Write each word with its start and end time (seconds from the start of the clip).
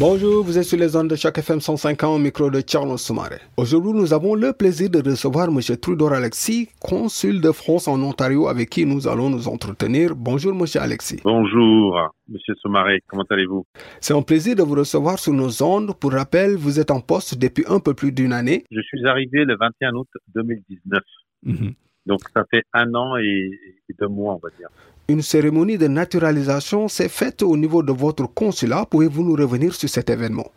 Bonjour, 0.00 0.42
vous 0.42 0.56
êtes 0.56 0.64
sur 0.64 0.78
les 0.78 0.96
ondes 0.96 1.10
de 1.10 1.14
chaque 1.14 1.36
FM 1.36 1.60
150 1.60 2.16
au 2.16 2.18
micro 2.18 2.50
de 2.50 2.62
Charles 2.66 2.98
Soumaré. 2.98 3.36
Aujourd'hui, 3.58 3.92
nous 3.92 4.14
avons 4.14 4.34
le 4.34 4.54
plaisir 4.54 4.88
de 4.88 5.06
recevoir 5.06 5.48
M. 5.48 5.60
Trudor 5.76 6.14
Alexis, 6.14 6.70
consul 6.80 7.42
de 7.42 7.52
France 7.52 7.86
en 7.86 8.00
Ontario, 8.02 8.48
avec 8.48 8.70
qui 8.70 8.86
nous 8.86 9.06
allons 9.06 9.28
nous 9.28 9.46
entretenir. 9.46 10.16
Bonjour, 10.16 10.52
M. 10.52 10.64
Alexis. 10.80 11.20
Bonjour, 11.22 12.00
M. 12.30 12.38
Soumaré, 12.62 13.02
comment 13.08 13.26
allez-vous? 13.28 13.66
C'est 14.00 14.14
un 14.14 14.22
plaisir 14.22 14.56
de 14.56 14.62
vous 14.62 14.76
recevoir 14.76 15.18
sur 15.18 15.34
nos 15.34 15.62
ondes. 15.62 15.92
Pour 16.00 16.12
rappel, 16.12 16.56
vous 16.56 16.80
êtes 16.80 16.90
en 16.90 17.00
poste 17.02 17.36
depuis 17.36 17.64
un 17.68 17.78
peu 17.78 17.92
plus 17.92 18.10
d'une 18.10 18.32
année. 18.32 18.64
Je 18.70 18.80
suis 18.80 19.06
arrivé 19.06 19.44
le 19.44 19.54
21 19.58 19.92
août 19.96 20.08
2019. 20.34 21.02
Mhm. 21.42 21.74
Donc, 22.06 22.20
ça 22.34 22.44
fait 22.50 22.62
un 22.72 22.94
an 22.94 23.18
et 23.18 23.50
deux 23.98 24.08
mois, 24.08 24.32
on 24.32 24.38
va 24.38 24.48
dire. 24.56 24.70
Une 25.10 25.22
cérémonie 25.22 25.76
de 25.76 25.88
naturalisation 25.88 26.86
s'est 26.86 27.08
faite 27.08 27.42
au 27.42 27.56
niveau 27.56 27.82
de 27.82 27.90
votre 27.90 28.32
consulat. 28.32 28.86
Pouvez-vous 28.88 29.24
nous 29.24 29.34
revenir 29.34 29.74
sur 29.74 29.88
cet 29.88 30.08
événement? 30.08 30.48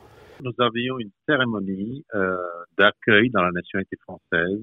Nous 0.44 0.54
avions 0.60 1.00
une 1.00 1.10
cérémonie 1.28 2.06
euh, 2.14 2.38
d'accueil 2.78 3.32
dans 3.32 3.42
la 3.42 3.50
nationalité 3.50 3.98
française 4.04 4.62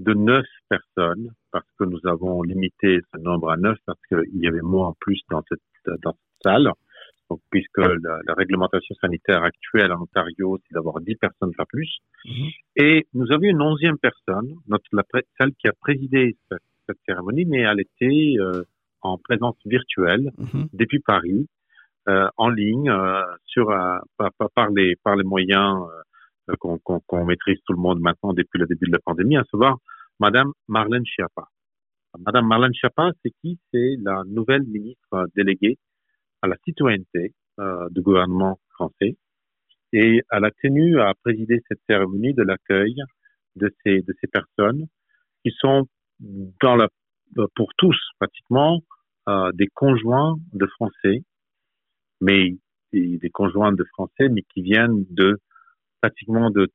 de 0.00 0.14
neuf 0.14 0.46
personnes, 0.68 1.30
parce 1.52 1.68
que 1.78 1.84
nous 1.84 2.00
avons 2.06 2.42
limité 2.42 2.98
ce 3.14 3.20
nombre 3.20 3.52
à 3.52 3.56
neuf, 3.56 3.78
parce 3.86 4.00
qu'il 4.08 4.42
y 4.42 4.48
avait 4.48 4.62
moins 4.62 4.88
en 4.88 4.96
plus 4.98 5.20
dans 5.30 5.44
cette, 5.48 6.00
dans 6.02 6.10
cette 6.10 6.42
salle. 6.42 6.72
Donc, 7.30 7.38
puisque 7.52 7.78
la, 7.78 8.34
réglementation 8.36 8.96
sanitaire 9.00 9.44
actuelle 9.44 9.92
en 9.92 10.02
Ontario, 10.02 10.58
c'est 10.66 10.74
d'avoir 10.74 11.00
dix 11.00 11.14
personnes, 11.14 11.52
pas 11.56 11.66
plus. 11.66 11.98
Mhm. 12.24 12.48
Et 12.74 13.06
nous 13.14 13.30
avions 13.30 13.50
une 13.50 13.62
onzième 13.62 13.98
personne, 13.98 14.56
notre, 14.66 14.86
la, 14.92 15.04
celle 15.38 15.52
qui 15.54 15.68
a 15.68 15.72
présidé 15.72 16.36
cette, 16.50 16.98
cérémonie, 17.06 17.44
mais 17.44 17.60
elle 17.60 17.80
était 17.80 18.34
euh, 18.40 18.62
en 19.04 19.18
présence 19.18 19.56
virtuelle 19.64 20.32
mhm. 20.38 20.68
depuis 20.72 20.98
Paris, 20.98 21.46
euh, 22.08 22.28
en 22.36 22.48
ligne, 22.48 22.90
euh, 22.90 23.22
sur 23.44 23.70
euh, 23.70 23.98
par, 24.16 24.30
par, 24.54 24.70
les 24.70 24.96
par 25.04 25.14
les 25.14 25.24
moyens 25.24 25.86
euh, 26.50 26.54
qu'on 26.58 26.78
qu'on 26.78 27.24
maîtrise 27.24 27.58
tout 27.66 27.72
le 27.72 27.80
monde 27.80 28.00
maintenant 28.00 28.32
depuis 28.32 28.58
le 28.58 28.66
début 28.66 28.86
de 28.86 28.92
la 28.92 28.98
pandémie, 28.98 29.36
à 29.36 29.44
savoir 29.50 29.78
Madame 30.18 30.52
Marlène 30.68 31.06
Schiappa. 31.06 31.44
Madame 32.18 32.46
Marlène 32.46 32.74
Schiappa, 32.74 33.10
c'est 33.22 33.32
qui? 33.40 33.58
C'est 33.72 33.96
la 34.02 34.22
nouvelle 34.26 34.64
ministre 34.64 35.26
déléguée 35.36 35.78
à 36.42 36.46
la 36.46 36.56
citoyenneté 36.64 37.32
euh, 37.58 37.88
du 37.90 38.02
gouvernement 38.02 38.58
français, 38.74 39.16
et 39.92 40.22
elle 40.30 40.44
a 40.44 40.50
tenu 40.62 41.00
à 41.00 41.12
présider 41.22 41.62
cette 41.68 41.80
cérémonie 41.88 42.34
de 42.34 42.42
l'accueil 42.42 42.96
de 43.56 43.72
ces 43.82 44.02
de 44.02 44.14
ces 44.20 44.26
personnes 44.26 44.86
qui 45.42 45.52
sont 45.58 45.86
dans 46.62 46.76
la 46.76 46.88
pour 47.54 47.72
tous 47.76 47.96
pratiquement 48.18 48.80
euh, 49.28 49.52
des 49.52 49.68
conjoints 49.68 50.36
de 50.52 50.66
Français, 50.66 51.22
mais 52.20 52.56
des 52.92 53.30
conjoints 53.32 53.72
de 53.72 53.84
Français, 53.92 54.28
mais 54.30 54.42
qui 54.52 54.62
viennent 54.62 55.04
de 55.10 55.38
pratiquement 56.00 56.50
de, 56.50 56.68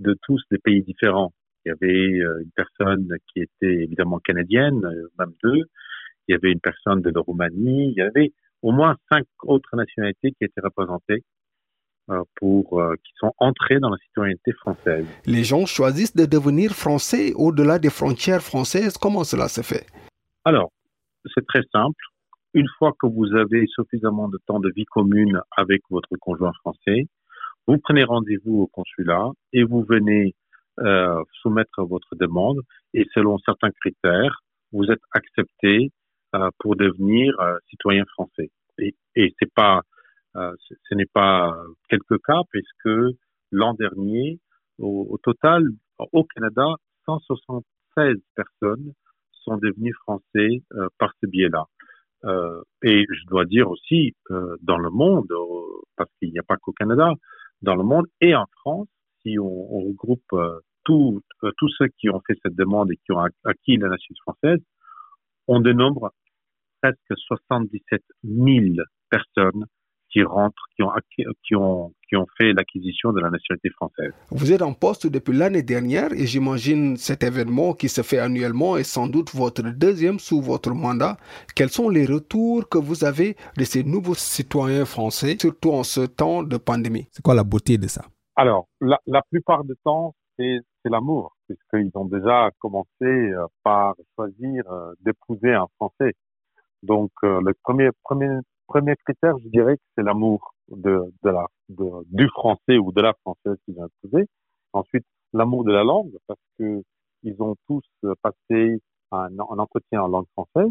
de 0.00 0.18
tous 0.22 0.42
des 0.50 0.58
pays 0.58 0.82
différents. 0.82 1.32
Il 1.64 1.68
y 1.68 1.72
avait 1.72 2.20
euh, 2.20 2.42
une 2.42 2.50
personne 2.50 3.08
qui 3.32 3.40
était 3.40 3.84
évidemment 3.84 4.18
canadienne, 4.18 4.84
euh, 4.84 5.08
même 5.18 5.32
deux. 5.44 5.62
Il 6.28 6.32
y 6.32 6.34
avait 6.34 6.52
une 6.52 6.60
personne 6.60 7.00
de 7.02 7.10
la 7.10 7.20
Roumanie. 7.20 7.92
Il 7.92 7.94
y 7.96 8.02
avait 8.02 8.32
au 8.62 8.72
moins 8.72 8.96
cinq 9.10 9.24
autres 9.42 9.76
nationalités 9.76 10.32
qui 10.32 10.44
étaient 10.44 10.60
représentées 10.60 11.22
pour 12.34 12.82
qui 13.04 13.12
sont 13.18 13.32
entrées 13.38 13.78
dans 13.78 13.88
la 13.90 13.96
citoyenneté 13.98 14.52
française. 14.52 15.06
Les 15.26 15.44
gens 15.44 15.64
choisissent 15.64 16.16
de 16.16 16.26
devenir 16.26 16.72
français 16.72 17.32
au-delà 17.36 17.78
des 17.78 17.88
frontières 17.88 18.42
françaises. 18.42 18.98
Comment 18.98 19.22
cela 19.22 19.46
se 19.46 19.60
fait? 19.60 19.86
Alors, 20.44 20.72
c'est 21.34 21.46
très 21.46 21.62
simple. 21.72 22.02
Une 22.54 22.68
fois 22.78 22.92
que 23.00 23.06
vous 23.06 23.34
avez 23.34 23.66
suffisamment 23.66 24.28
de 24.28 24.38
temps 24.46 24.60
de 24.60 24.70
vie 24.74 24.84
commune 24.86 25.40
avec 25.56 25.82
votre 25.90 26.16
conjoint 26.20 26.52
français, 26.60 27.06
vous 27.66 27.78
prenez 27.78 28.04
rendez-vous 28.04 28.62
au 28.62 28.66
consulat 28.66 29.30
et 29.52 29.62
vous 29.62 29.84
venez 29.84 30.34
euh, 30.80 31.22
soumettre 31.42 31.84
votre 31.84 32.16
demande 32.16 32.60
et 32.94 33.06
selon 33.14 33.38
certains 33.38 33.70
critères, 33.70 34.40
vous 34.72 34.84
êtes 34.84 35.02
accepté 35.12 35.92
euh, 36.34 36.48
pour 36.58 36.74
devenir 36.74 37.38
euh, 37.40 37.56
citoyen 37.68 38.04
français. 38.14 38.50
Et, 38.78 38.94
c'est 39.38 39.52
pas, 39.52 39.82
ce 40.34 40.94
n'est 40.94 41.10
pas 41.12 41.54
quelques 41.90 42.18
cas 42.24 42.40
puisque 42.50 43.18
l'an 43.52 43.74
dernier, 43.74 44.40
au, 44.78 45.06
au, 45.10 45.18
total, 45.18 45.64
au 45.98 46.24
Canada, 46.24 46.76
176 47.04 48.16
personnes 48.34 48.94
sont 49.42 49.56
devenus 49.56 49.94
français 50.02 50.62
euh, 50.74 50.88
par 50.98 51.12
ce 51.20 51.26
biais-là. 51.26 51.64
Euh, 52.24 52.62
et 52.82 53.06
je 53.08 53.26
dois 53.26 53.44
dire 53.44 53.70
aussi, 53.70 54.14
euh, 54.30 54.56
dans 54.62 54.78
le 54.78 54.90
monde, 54.90 55.28
parce 55.96 56.10
qu'il 56.18 56.30
n'y 56.30 56.38
a 56.38 56.42
pas 56.42 56.56
qu'au 56.56 56.72
Canada, 56.72 57.12
dans 57.62 57.76
le 57.76 57.82
monde 57.84 58.06
et 58.20 58.34
en 58.34 58.46
France, 58.60 58.88
si 59.22 59.38
on, 59.38 59.66
regroupe 59.68 60.34
tous 60.84 61.20
tous 61.58 61.68
ceux 61.76 61.88
qui 61.98 62.08
ont 62.08 62.22
fait 62.26 62.38
cette 62.42 62.54
demande 62.54 62.90
et 62.90 62.96
qui 62.96 63.12
ont 63.12 63.20
acquis 63.44 63.76
la 63.76 63.88
nationalité 63.88 64.22
française, 64.22 64.60
on 65.46 65.60
dénombre 65.60 66.10
presque 66.80 67.14
77 67.16 68.02
000 68.24 68.76
personnes 69.10 69.66
qui 70.10 70.22
rentrent, 70.22 70.64
qui 70.76 70.82
ont, 70.82 70.90
qui 71.44 71.54
ont, 71.56 71.92
qui 72.08 72.16
ont 72.16 72.26
fait 72.36 72.52
l'acquisition 72.52 73.12
de 73.12 73.20
la 73.20 73.30
nationalité 73.30 73.70
française. 73.70 74.12
Vous 74.30 74.52
êtes 74.52 74.62
en 74.62 74.74
poste 74.74 75.06
depuis 75.06 75.36
l'année 75.36 75.62
dernière 75.62 76.12
et 76.12 76.26
j'imagine 76.26 76.96
cet 76.96 77.22
événement 77.22 77.74
qui 77.74 77.88
se 77.88 78.02
fait 78.02 78.18
annuellement 78.18 78.76
est 78.76 78.84
sans 78.84 79.06
doute 79.06 79.34
votre 79.34 79.62
deuxième 79.62 80.18
sous 80.18 80.40
votre 80.40 80.72
mandat. 80.72 81.16
Quels 81.54 81.70
sont 81.70 81.88
les 81.88 82.06
retours 82.06 82.68
que 82.68 82.78
vous 82.78 83.04
avez 83.04 83.36
de 83.56 83.64
ces 83.64 83.84
nouveaux 83.84 84.14
citoyens 84.14 84.84
français, 84.84 85.36
surtout 85.40 85.72
en 85.72 85.84
ce 85.84 86.00
temps 86.00 86.42
de 86.42 86.56
pandémie? 86.56 87.06
C'est 87.12 87.22
quoi 87.22 87.34
la 87.34 87.44
beauté 87.44 87.78
de 87.78 87.86
ça? 87.86 88.02
Alors, 88.36 88.68
la, 88.80 88.98
la 89.06 89.22
plupart 89.30 89.64
du 89.64 89.74
temps, 89.84 90.14
c'est 90.38 90.60
l'amour, 90.84 91.36
puisqu'ils 91.46 91.90
ont 91.94 92.06
déjà 92.06 92.50
commencé 92.58 92.88
euh, 93.02 93.46
par 93.62 93.94
choisir 94.14 94.64
euh, 94.72 94.94
d'épouser 95.02 95.52
un 95.52 95.66
Français. 95.76 96.14
Donc, 96.82 97.10
euh, 97.24 97.40
le 97.44 97.52
premier, 97.62 97.90
premier 98.02 98.30
premier 98.70 98.94
critère, 99.04 99.36
je 99.42 99.48
dirais 99.48 99.76
que 99.76 99.82
c'est 99.96 100.04
l'amour 100.04 100.54
du 100.68 102.28
français 102.28 102.78
ou 102.78 102.92
de 102.92 103.00
la 103.00 103.14
française 103.14 103.56
qu'ils 103.64 103.78
ont 103.80 103.88
épouser. 103.88 104.28
Ensuite, 104.72 105.04
l'amour 105.32 105.64
de 105.64 105.72
la 105.72 105.82
langue, 105.82 106.16
parce 106.28 106.40
que 106.56 106.82
ils 107.24 107.42
ont 107.42 107.56
tous 107.66 107.84
passé 108.22 108.80
un, 109.10 109.36
entretien 109.38 110.02
en 110.02 110.08
langue 110.08 110.28
française. 110.34 110.70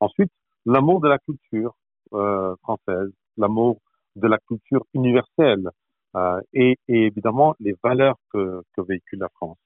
Ensuite, 0.00 0.32
l'amour 0.64 1.00
de 1.00 1.08
la 1.08 1.18
culture 1.18 1.76
euh, 2.14 2.56
française, 2.62 3.10
l'amour 3.36 3.78
de 4.16 4.26
la 4.26 4.38
culture 4.48 4.84
universelle 4.94 5.68
euh, 6.16 6.40
et, 6.54 6.78
évidemment 6.88 7.54
les 7.60 7.74
valeurs 7.82 8.16
que, 8.32 8.62
véhicule 8.78 9.18
la 9.18 9.28
France. 9.34 9.58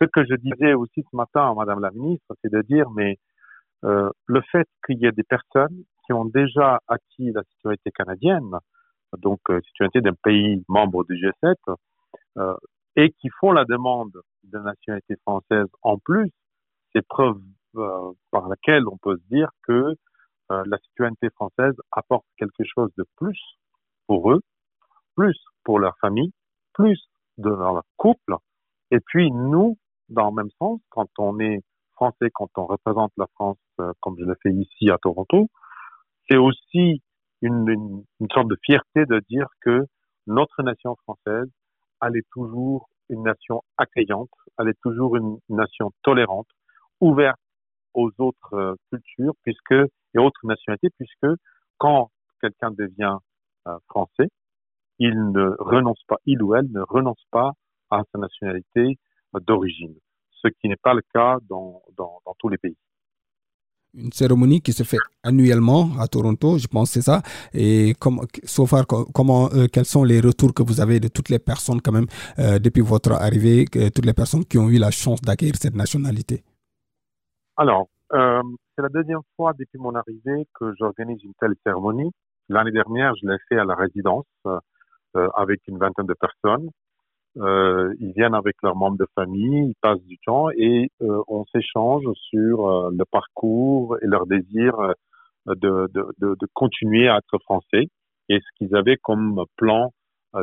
Ce 0.00 0.06
que 0.06 0.24
je 0.24 0.34
disais 0.36 0.72
aussi 0.72 1.04
ce 1.10 1.16
matin 1.16 1.50
à 1.50 1.54
Madame 1.54 1.80
la 1.80 1.90
Ministre, 1.90 2.34
c'est 2.42 2.52
de 2.52 2.62
dire, 2.62 2.88
mais 2.90 3.18
euh, 3.84 4.10
le 4.26 4.40
fait 4.50 4.68
qu'il 4.86 4.98
y 4.98 5.06
ait 5.06 5.12
des 5.12 5.24
personnes 5.24 5.84
qui 6.06 6.12
ont 6.12 6.24
déjà 6.24 6.80
acquis 6.88 7.32
la 7.32 7.42
citoyenneté 7.44 7.90
canadienne, 7.90 8.56
donc 9.18 9.40
euh, 9.50 9.60
citoyenneté 9.62 10.00
d'un 10.00 10.14
pays 10.22 10.62
membre 10.68 11.04
du 11.04 11.14
G7, 11.14 11.54
euh, 12.38 12.54
et 12.96 13.12
qui 13.12 13.28
font 13.40 13.52
la 13.52 13.64
demande 13.64 14.12
de 14.44 14.58
nationalité 14.58 15.16
française 15.22 15.66
en 15.82 15.98
plus, 15.98 16.30
c'est 16.92 17.06
preuve 17.06 17.40
euh, 17.76 18.12
par 18.30 18.48
laquelle 18.48 18.88
on 18.88 18.96
peut 18.96 19.16
se 19.16 19.34
dire 19.34 19.50
que 19.64 19.94
euh, 20.52 20.62
la 20.66 20.78
citoyenneté 20.78 21.28
française 21.30 21.74
apporte 21.92 22.24
quelque 22.38 22.64
chose 22.64 22.90
de 22.96 23.04
plus 23.16 23.38
pour 24.06 24.32
eux, 24.32 24.40
plus 25.16 25.36
pour 25.64 25.78
leur 25.78 25.96
famille, 26.00 26.32
plus 26.72 27.00
de 27.38 27.50
leur 27.50 27.82
couple, 27.96 28.36
et 28.90 29.00
puis 29.00 29.30
nous, 29.30 29.76
dans 30.08 30.30
le 30.30 30.36
même 30.36 30.50
sens, 30.58 30.80
quand 30.90 31.08
on 31.18 31.38
est 31.40 31.60
français, 31.94 32.30
quand 32.32 32.48
on 32.56 32.66
représente 32.66 33.12
la 33.16 33.26
France, 33.34 33.58
euh, 33.80 33.92
comme 34.00 34.16
je 34.18 34.24
le 34.24 34.36
fais 34.42 34.52
ici 34.52 34.90
à 34.90 34.98
Toronto, 34.98 35.48
c'est 36.28 36.36
aussi 36.36 37.02
une, 37.42 37.68
une, 37.68 38.04
une, 38.20 38.28
sorte 38.32 38.48
de 38.48 38.56
fierté 38.64 39.04
de 39.06 39.20
dire 39.28 39.46
que 39.60 39.84
notre 40.26 40.62
nation 40.62 40.96
française, 41.04 41.48
elle 42.02 42.16
est 42.16 42.26
toujours 42.32 42.88
une 43.08 43.22
nation 43.22 43.62
accueillante, 43.76 44.30
elle 44.58 44.68
est 44.68 44.80
toujours 44.82 45.16
une 45.16 45.38
nation 45.48 45.92
tolérante, 46.02 46.48
ouverte 47.00 47.38
aux 47.94 48.10
autres 48.18 48.54
euh, 48.54 48.74
cultures 48.90 49.34
puisque 49.42 49.72
et 49.72 50.18
autres 50.18 50.40
nationalités, 50.44 50.88
puisque 50.98 51.38
quand 51.78 52.10
quelqu'un 52.40 52.70
devient 52.70 53.16
français, 53.88 54.28
il 54.98 55.30
ne 55.32 55.50
renonce 55.58 56.02
pas, 56.06 56.16
il 56.24 56.42
ou 56.42 56.54
elle 56.54 56.70
ne 56.70 56.80
renonce 56.80 57.22
pas 57.30 57.52
à 57.90 58.02
sa 58.12 58.18
nationalité 58.18 58.96
d'origine, 59.34 59.94
ce 60.30 60.48
qui 60.48 60.68
n'est 60.68 60.76
pas 60.76 60.94
le 60.94 61.02
cas 61.12 61.38
dans, 61.48 61.82
dans, 61.96 62.20
dans 62.24 62.34
tous 62.38 62.48
les 62.48 62.58
pays 62.58 62.76
une 63.96 64.12
cérémonie 64.12 64.60
qui 64.60 64.72
se 64.72 64.82
fait 64.82 64.98
annuellement 65.22 65.90
à 66.00 66.06
Toronto, 66.06 66.58
je 66.58 66.66
pense 66.66 66.90
c'est 66.90 67.02
ça. 67.02 67.22
Et 67.52 67.94
comme, 67.98 68.20
so 68.44 68.66
comment, 69.14 69.48
euh, 69.52 69.66
quels 69.72 69.84
sont 69.84 70.04
les 70.04 70.20
retours 70.20 70.52
que 70.54 70.62
vous 70.62 70.80
avez 70.80 71.00
de 71.00 71.08
toutes 71.08 71.28
les 71.28 71.38
personnes 71.38 71.80
quand 71.80 71.92
même 71.92 72.06
euh, 72.38 72.58
depuis 72.58 72.82
votre 72.82 73.12
arrivée, 73.12 73.64
toutes 73.94 74.06
les 74.06 74.14
personnes 74.14 74.44
qui 74.44 74.58
ont 74.58 74.68
eu 74.68 74.78
la 74.78 74.90
chance 74.90 75.20
d'acquérir 75.22 75.54
cette 75.56 75.74
nationalité? 75.74 76.42
Alors, 77.56 77.88
euh, 78.12 78.42
c'est 78.74 78.82
la 78.82 78.88
deuxième 78.88 79.22
fois 79.36 79.52
depuis 79.58 79.78
mon 79.78 79.94
arrivée 79.94 80.46
que 80.54 80.72
j'organise 80.78 81.22
une 81.24 81.34
telle 81.40 81.54
cérémonie. 81.64 82.10
L'année 82.48 82.72
dernière, 82.72 83.14
je 83.20 83.26
l'ai 83.26 83.38
fait 83.48 83.58
à 83.58 83.64
la 83.64 83.74
résidence 83.74 84.26
avec 85.34 85.66
une 85.66 85.78
vingtaine 85.78 86.04
de 86.06 86.14
personnes. 86.14 86.68
Euh, 87.38 87.94
ils 88.00 88.12
viennent 88.12 88.34
avec 88.34 88.56
leurs 88.62 88.76
membres 88.76 88.96
de 88.96 89.06
famille, 89.14 89.68
ils 89.68 89.74
passent 89.82 90.02
du 90.04 90.16
temps 90.24 90.48
et 90.56 90.90
euh, 91.02 91.22
on 91.28 91.44
s'échange 91.46 92.04
sur 92.14 92.66
euh, 92.66 92.90
le 92.96 93.04
parcours 93.04 93.98
et 94.00 94.06
leur 94.06 94.26
désir 94.26 94.74
de, 95.46 95.88
de, 95.92 96.06
de, 96.18 96.46
continuer 96.54 97.08
à 97.08 97.18
être 97.18 97.38
français 97.44 97.88
et 98.30 98.40
ce 98.40 98.46
qu'ils 98.56 98.74
avaient 98.74 98.96
comme 98.96 99.44
plan 99.56 99.92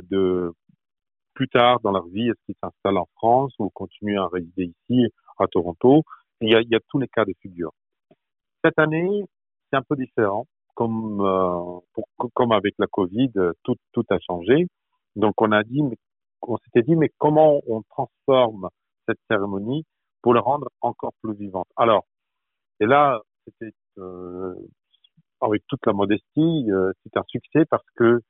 de 0.10 0.54
plus 1.34 1.50
tard 1.50 1.80
dans 1.82 1.92
leur 1.92 2.06
vie, 2.08 2.30
est-ce 2.30 2.46
qu'ils 2.46 2.56
s'installent 2.64 3.00
en 3.00 3.08
France 3.16 3.54
ou 3.58 3.70
continuent 3.72 4.20
à 4.20 4.28
résider 4.28 4.72
ici 4.90 5.08
à 5.40 5.48
Toronto. 5.48 6.04
il 6.42 6.52
y 6.52 6.76
a, 6.76 6.80
tous 6.90 7.00
les 7.00 7.08
cas 7.08 7.26
de 7.26 7.34
figure. 7.42 7.72
Cette 8.64 8.78
année, 8.78 9.26
c'est 9.70 9.78
un 9.78 9.82
peu 9.82 9.96
différent. 9.96 10.46
Comme, 10.76 11.22
comme 12.34 12.52
avec 12.52 12.76
la 12.80 12.88
Covid, 12.88 13.32
tout, 13.64 13.76
tout 13.92 14.06
a 14.10 14.20
changé. 14.20 14.68
Donc 15.16 15.40
on 15.42 15.52
a 15.52 15.64
dit, 15.64 15.84
mais 15.84 15.98
on 16.48 16.58
s'était 16.58 16.84
dit, 16.84 16.96
mais 16.96 17.10
comment 17.18 17.62
on 17.68 17.82
transforme 17.84 18.70
cette 19.08 19.20
cérémonie 19.30 19.86
pour 20.22 20.34
la 20.34 20.42
rendre 20.42 20.68
encore 20.82 21.14
plus 21.22 21.34
vivante? 21.36 21.68
Alors, 21.76 22.06
et 22.80 22.86
là, 22.86 23.22
c'était 23.46 23.74
euh, 23.98 24.56
avec 25.42 25.64
toute 25.68 25.86
la 25.86 25.94
modestie, 25.94 26.72
euh, 26.72 26.92
c'est 27.04 27.18
un 27.18 27.24
succès 27.28 27.66
parce 27.70 27.86
que 27.96 28.22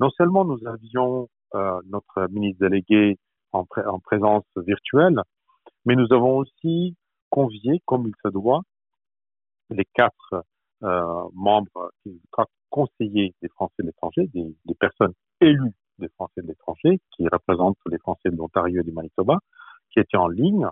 non 0.00 0.10
seulement 0.10 0.44
nous 0.44 0.58
avions 0.66 1.28
euh, 1.54 1.80
notre 1.86 2.26
ministre 2.30 2.60
délégué 2.60 3.18
en, 3.52 3.64
en, 3.86 4.00
présence 4.00 4.44
virtuelle, 4.56 5.20
mais 5.84 5.94
nous 5.94 6.12
avons 6.12 6.38
aussi 6.38 6.96
convié, 7.30 7.80
comme 7.86 8.06
il 8.08 8.14
se 8.24 8.28
doit, 8.28 8.62
les 9.70 9.84
quatre 9.94 10.44
euh, 10.82 11.28
membres, 11.34 11.92
quatre 12.32 12.50
conseillers 12.70 13.34
des 13.40 13.48
Français 13.48 13.74
de 13.80 13.86
l'étranger, 13.86 14.28
des 14.34 14.74
personnes 14.74 15.12
élues 15.40 15.74
des 15.98 16.08
Français 16.08 16.42
de 16.42 16.48
l'étranger, 16.48 17.00
qui 17.12 17.26
représentent 17.28 17.78
les 17.86 17.98
Français 17.98 18.30
de 18.30 18.36
l'Ontario 18.36 18.80
et 18.80 18.84
du 18.84 18.92
Manitoba, 18.92 19.38
qui 19.90 20.00
étaient 20.00 20.16
en 20.16 20.28
ligne. 20.28 20.66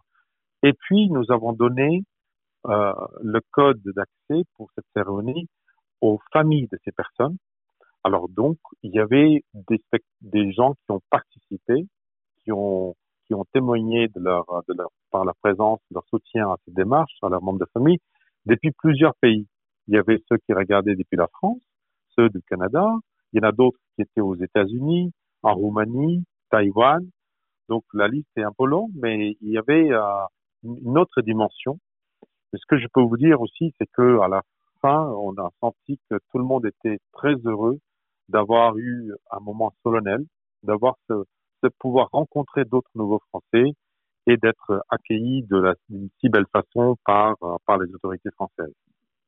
Et 0.63 0.73
puis, 0.73 1.09
nous 1.11 1.31
avons 1.31 1.53
donné 1.53 2.05
euh, 2.67 2.93
le 3.23 3.41
code 3.51 3.83
d'accès 3.85 4.45
pour 4.57 4.71
cette 4.75 4.87
cérémonie 4.95 5.49
aux 6.01 6.21
familles 6.33 6.69
de 6.71 6.79
ces 6.85 6.93
personnes. 6.93 7.37
Alors 8.05 8.29
donc, 8.29 8.59
il 8.83 8.93
y 8.93 8.99
avait 8.99 9.43
des, 9.55 9.81
des 10.21 10.53
gens 10.53 10.75
qui 10.75 10.91
ont 10.91 11.01
participé, 11.11 11.87
qui 12.43 12.53
ont, 12.53 12.95
qui 13.27 13.35
ont 13.35 13.45
témoigné 13.53 14.09
de 14.09 14.21
leur, 14.21 14.45
de 14.69 14.75
leur, 14.75 14.91
par 15.11 15.25
la 15.25 15.35
présence, 15.35 15.81
leur 15.91 16.05
soutien 16.07 16.51
à 16.51 16.57
cette 16.65 16.75
démarche, 16.75 17.13
à 17.23 17.29
leurs 17.29 17.43
membres 17.43 17.61
de 17.61 17.69
famille, 17.73 17.99
depuis 18.47 18.73
plusieurs 18.73 19.15
pays. 19.17 19.47
Il 19.87 19.95
y 19.95 19.99
avait 19.99 20.19
ceux 20.29 20.39
qui 20.39 20.53
regardaient 20.53 20.97
depuis 20.97 21.17
la 21.17 21.29
France, 21.29 21.63
ceux 22.17 22.29
du 22.29 22.43
Canada, 22.43 22.89
il 23.33 23.43
y 23.43 23.45
en 23.45 23.49
a 23.49 23.53
d'autres 23.53 23.79
qui 23.95 24.03
étaient 24.03 24.21
aux 24.21 24.37
États-Unis, 24.37 25.13
en 25.43 25.55
Roumanie, 25.55 26.25
Taïwan. 26.51 27.09
Donc 27.69 27.85
la 27.95 28.09
liste 28.09 28.29
est 28.37 28.43
un 28.43 28.53
peu 28.57 28.67
longue, 28.67 28.91
mais 28.95 29.37
il 29.41 29.51
y 29.51 29.59
avait 29.59 29.91
euh, 29.91 30.25
une 30.65 30.99
autre 30.99 31.23
dimension. 31.23 31.79
Et 32.53 32.59
ce 32.59 32.67
que 32.69 32.79
je 32.79 32.87
peux 32.93 33.03
vous 33.03 33.17
dire 33.17 33.41
aussi, 33.41 33.73
c'est 33.79 33.89
que 33.93 34.21
à 34.21 34.29
la 34.29 34.43
fin, 34.81 35.07
on 35.07 35.33
a 35.39 35.49
senti 35.61 35.99
que 36.11 36.17
tout 36.31 36.39
le 36.39 36.45
monde 36.45 36.67
était 36.67 36.99
très 37.13 37.35
heureux 37.45 37.79
d'avoir 38.29 38.77
eu 38.77 39.13
un 39.31 39.41
moment 39.41 39.73
solennel, 39.83 40.25
d'avoir 40.63 40.97
ce, 41.09 41.25
de 41.63 41.71
pouvoir 41.79 42.09
rencontrer 42.13 42.65
d'autres 42.65 42.91
nouveaux 42.95 43.23
Français 43.31 43.73
et 44.27 44.37
d'être 44.37 44.85
accueillis 44.91 45.43
de 45.45 45.75
d'une 45.89 46.09
si 46.21 46.29
belle 46.29 46.47
façon 46.53 46.97
par, 47.05 47.37
par 47.67 47.79
les 47.79 47.93
autorités 47.95 48.31
françaises. 48.33 48.75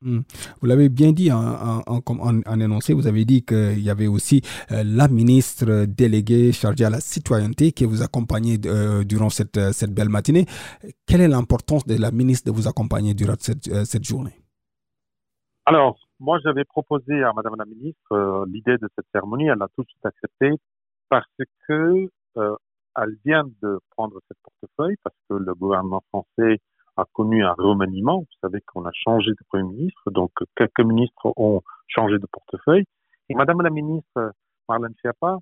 Hmm. 0.04 0.20
Vous 0.60 0.66
l'avez 0.66 0.90
bien 0.90 1.12
dit 1.12 1.32
en, 1.32 1.38
en, 1.38 2.02
en, 2.06 2.40
en, 2.44 2.60
énoncé, 2.60 2.92
vous 2.92 3.06
avez 3.06 3.24
dit 3.24 3.42
qu'il 3.42 3.80
y 3.80 3.88
avait 3.88 4.06
aussi 4.06 4.42
euh, 4.70 4.82
la 4.84 5.08
ministre 5.08 5.86
déléguée 5.86 6.52
chargée 6.52 6.84
à 6.84 6.90
la 6.90 7.00
citoyenneté 7.00 7.72
qui 7.72 7.86
vous 7.86 8.02
accompagnait 8.02 8.58
euh, 8.66 9.02
durant 9.02 9.30
cette, 9.30 9.56
euh, 9.56 9.72
cette 9.72 9.94
belle 9.94 10.10
matinée. 10.10 10.44
Quelle 11.06 11.22
est 11.22 11.28
l'importance 11.28 11.86
de 11.86 11.98
la 11.98 12.10
ministre 12.10 12.52
de 12.52 12.54
vous 12.54 12.68
accompagner 12.68 13.14
durant 13.14 13.36
cette, 13.38 13.72
cette 13.86 14.04
journée? 14.04 14.38
Alors, 15.64 15.98
moi 16.20 16.38
j'avais 16.44 16.64
proposé 16.64 17.22
à 17.22 17.32
Madame 17.32 17.54
la 17.56 17.64
ministre 17.64 18.44
l'idée 18.46 18.76
de 18.76 18.88
cette 18.94 19.06
cérémonie, 19.10 19.46
elle 19.46 19.62
a 19.62 19.68
tout 19.74 19.84
de 19.84 19.88
suite 19.88 20.04
accepté 20.04 20.50
parce 21.08 21.24
que 21.66 22.10
elle 22.36 23.16
vient 23.24 23.44
de 23.62 23.80
prendre 23.96 24.20
cette 24.28 24.36
portefeuille 24.42 24.96
parce 25.02 25.16
que 25.30 25.34
le 25.34 25.54
gouvernement 25.54 26.02
français 26.10 26.60
a 26.96 27.04
connu 27.12 27.44
un 27.44 27.52
remaniement. 27.52 28.20
Vous 28.20 28.38
savez 28.40 28.60
qu'on 28.66 28.84
a 28.84 28.92
changé 28.92 29.30
de 29.30 29.44
Premier 29.48 29.64
ministre, 29.64 30.10
donc 30.10 30.30
quelques 30.56 30.80
ministres 30.80 31.32
ont 31.36 31.62
changé 31.88 32.18
de 32.18 32.26
portefeuille. 32.26 32.84
Et 33.28 33.34
Madame 33.34 33.62
la 33.62 33.70
ministre 33.70 34.32
Marlène 34.68 34.94
Schiappa, 35.00 35.38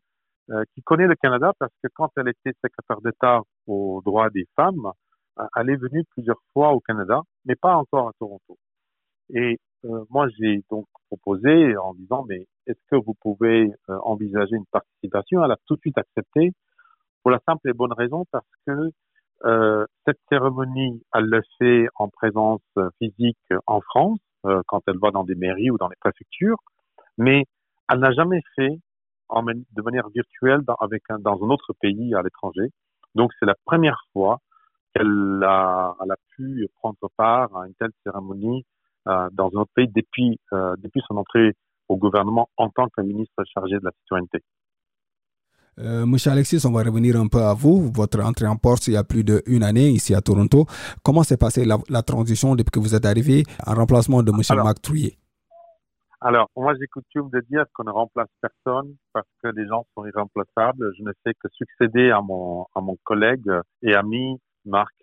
euh, 0.51 0.65
qui 0.75 0.83
connaît 0.83 1.07
le 1.07 1.15
Canada 1.15 1.53
parce 1.59 1.73
que 1.83 1.89
quand 1.95 2.11
elle 2.17 2.29
était 2.29 2.53
secrétaire 2.63 3.01
d'État 3.03 3.41
aux 3.67 4.03
droits 4.05 4.31
des 4.31 4.47
femmes, 4.57 4.91
euh, 5.39 5.47
elle 5.57 5.71
est 5.71 5.77
venue 5.77 6.05
plusieurs 6.11 6.41
fois 6.53 6.73
au 6.73 6.81
Canada, 6.81 7.21
mais 7.45 7.55
pas 7.55 7.77
encore 7.77 8.09
à 8.09 8.13
Toronto. 8.19 8.59
Et 9.31 9.59
euh, 9.85 10.05
moi, 10.11 10.29
j'ai 10.39 10.63
donc 10.71 10.87
proposé 11.09 11.77
en 11.77 11.95
disant, 11.95 12.25
mais 12.29 12.47
est-ce 12.67 12.81
que 12.91 12.97
vous 12.97 13.15
pouvez 13.21 13.73
euh, 13.89 13.99
envisager 14.03 14.57
une 14.57 14.67
participation? 14.67 15.45
Elle 15.45 15.53
a 15.53 15.57
tout 15.67 15.77
de 15.77 15.81
suite 15.81 15.99
accepté 15.99 16.53
pour 17.23 17.31
la 17.31 17.41
simple 17.47 17.69
et 17.69 17.73
bonne 17.73 17.93
raison 17.93 18.25
parce 18.31 18.47
que 18.67 18.91
euh, 19.45 19.87
cette 20.07 20.19
cérémonie, 20.29 21.03
elle 21.15 21.25
le 21.25 21.43
fait 21.59 21.87
en 21.97 22.09
présence 22.09 22.61
physique 22.99 23.39
en 23.67 23.81
France, 23.81 24.19
euh, 24.45 24.61
quand 24.67 24.83
elle 24.89 24.99
va 24.99 25.13
dans 25.13 25.23
des 25.23 25.37
mairies 25.37 25.71
ou 25.71 25.79
dans 25.79 25.89
les 25.89 25.97
préfectures, 26.01 26.59
mais 27.17 27.45
elle 27.89 28.01
n'a 28.01 28.13
jamais 28.13 28.41
fait 28.57 28.77
de 29.31 29.83
manière 29.83 30.09
virtuelle 30.11 30.61
dans, 30.63 30.75
avec 30.75 31.03
un, 31.09 31.19
dans 31.19 31.43
un 31.43 31.49
autre 31.49 31.73
pays 31.81 32.15
à 32.15 32.23
l'étranger. 32.23 32.71
Donc 33.15 33.31
c'est 33.39 33.47
la 33.47 33.55
première 33.65 34.03
fois 34.13 34.39
qu'elle 34.95 35.43
a, 35.47 35.95
pu 36.37 36.69
prendre 36.81 36.99
part 37.17 37.57
à 37.57 37.67
une 37.67 37.75
telle 37.75 37.93
cérémonie 38.05 38.65
euh, 39.07 39.29
dans 39.33 39.49
un 39.55 39.61
autre 39.61 39.71
pays 39.75 39.89
depuis, 39.89 40.39
euh, 40.53 40.75
depuis 40.79 41.03
son 41.07 41.17
entrée 41.17 41.53
au 41.89 41.97
gouvernement 41.97 42.49
en 42.57 42.69
tant 42.69 42.89
que 42.89 43.01
ministre 43.01 43.45
chargé 43.45 43.79
de 43.79 43.85
la 43.85 43.93
citoyenneté. 44.03 44.41
Euh, 45.79 46.05
Monsieur 46.05 46.31
Alexis, 46.31 46.67
on 46.67 46.73
va 46.73 46.83
revenir 46.83 47.19
un 47.19 47.29
peu 47.29 47.39
à 47.39 47.55
vous. 47.55 47.91
Votre 47.95 48.21
entrée 48.21 48.47
en 48.47 48.57
porte 48.57 48.89
il 48.89 48.95
y 48.95 48.97
a 48.97 49.05
plus 49.05 49.25
d'une 49.25 49.63
année 49.63 49.89
ici 49.89 50.15
à 50.15 50.21
Toronto. 50.21 50.67
Comment 51.03 51.23
s'est 51.23 51.39
passée 51.39 51.65
la, 51.65 51.79
la, 51.89 52.03
transition 52.03 52.55
depuis 52.55 52.71
que 52.71 52.79
vous 52.79 52.95
êtes 52.95 53.07
arrivé 53.07 53.45
en 53.67 53.75
remplacement 53.75 54.23
de 54.23 54.33
Monsieur 54.33 54.57
Marc 54.57 54.83
Trouillet 54.83 55.17
Alors, 56.21 56.51
moi 56.55 56.75
j'ai 56.79 56.87
coutume 56.89 57.31
de 57.31 57.41
dire 57.51 57.65
qu'on 57.73 57.85
ne 57.85 57.91
remplace 57.91 58.29
personne 58.43 58.95
parce 59.15 59.27
que 59.43 59.49
les 59.49 59.67
gens 59.67 59.87
sont 59.95 60.05
irremplaçables. 60.05 60.93
Je 60.99 61.05
ne 61.05 61.13
fais 61.25 61.33
que 61.33 61.49
succéder 61.53 62.11
à 62.11 62.21
mon, 62.21 62.67
à 62.75 62.81
mon 62.83 62.99
collègue 63.05 63.51
et 63.83 63.95
ami 63.95 64.39
Marc, 64.67 64.95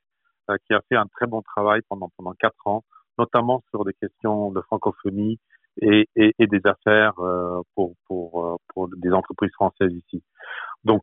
euh, 0.52 0.58
qui 0.68 0.76
a 0.76 0.82
fait 0.88 0.98
un 0.98 1.08
très 1.08 1.26
bon 1.26 1.42
travail 1.42 1.82
pendant, 1.90 2.12
pendant 2.16 2.34
quatre 2.34 2.68
ans, 2.68 2.84
notamment 3.18 3.64
sur 3.72 3.86
des 3.86 3.94
questions 3.94 4.52
de 4.52 4.62
francophonie 4.62 5.40
et, 5.82 6.08
et, 6.16 6.34
et 6.40 6.48
des 6.48 6.62
affaires 6.66 7.18
euh, 7.20 7.62
pour, 7.76 7.94
pour, 8.08 8.46
euh, 8.46 8.56
pour 8.74 8.90
des 8.90 9.12
entreprises 9.12 9.52
françaises 9.54 9.94
ici. 9.94 10.24
Donc, 10.84 11.02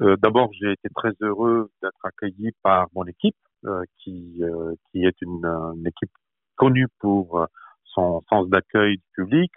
euh, 0.00 0.16
d'abord, 0.22 0.50
j'ai 0.52 0.72
été 0.72 0.88
très 0.94 1.12
heureux 1.20 1.70
d'être 1.82 2.04
accueilli 2.04 2.50
par 2.62 2.88
mon 2.94 3.04
équipe, 3.04 3.36
euh, 3.66 3.82
qui, 3.98 4.42
euh, 4.42 4.74
qui 4.90 5.04
est 5.04 5.20
une, 5.22 5.44
une, 5.44 5.86
équipe 5.86 6.10
connue 6.56 6.88
pour 6.98 7.46
son 7.84 8.22
sens 8.28 8.48
d'accueil 8.48 8.96
du 8.96 9.04
public 9.14 9.50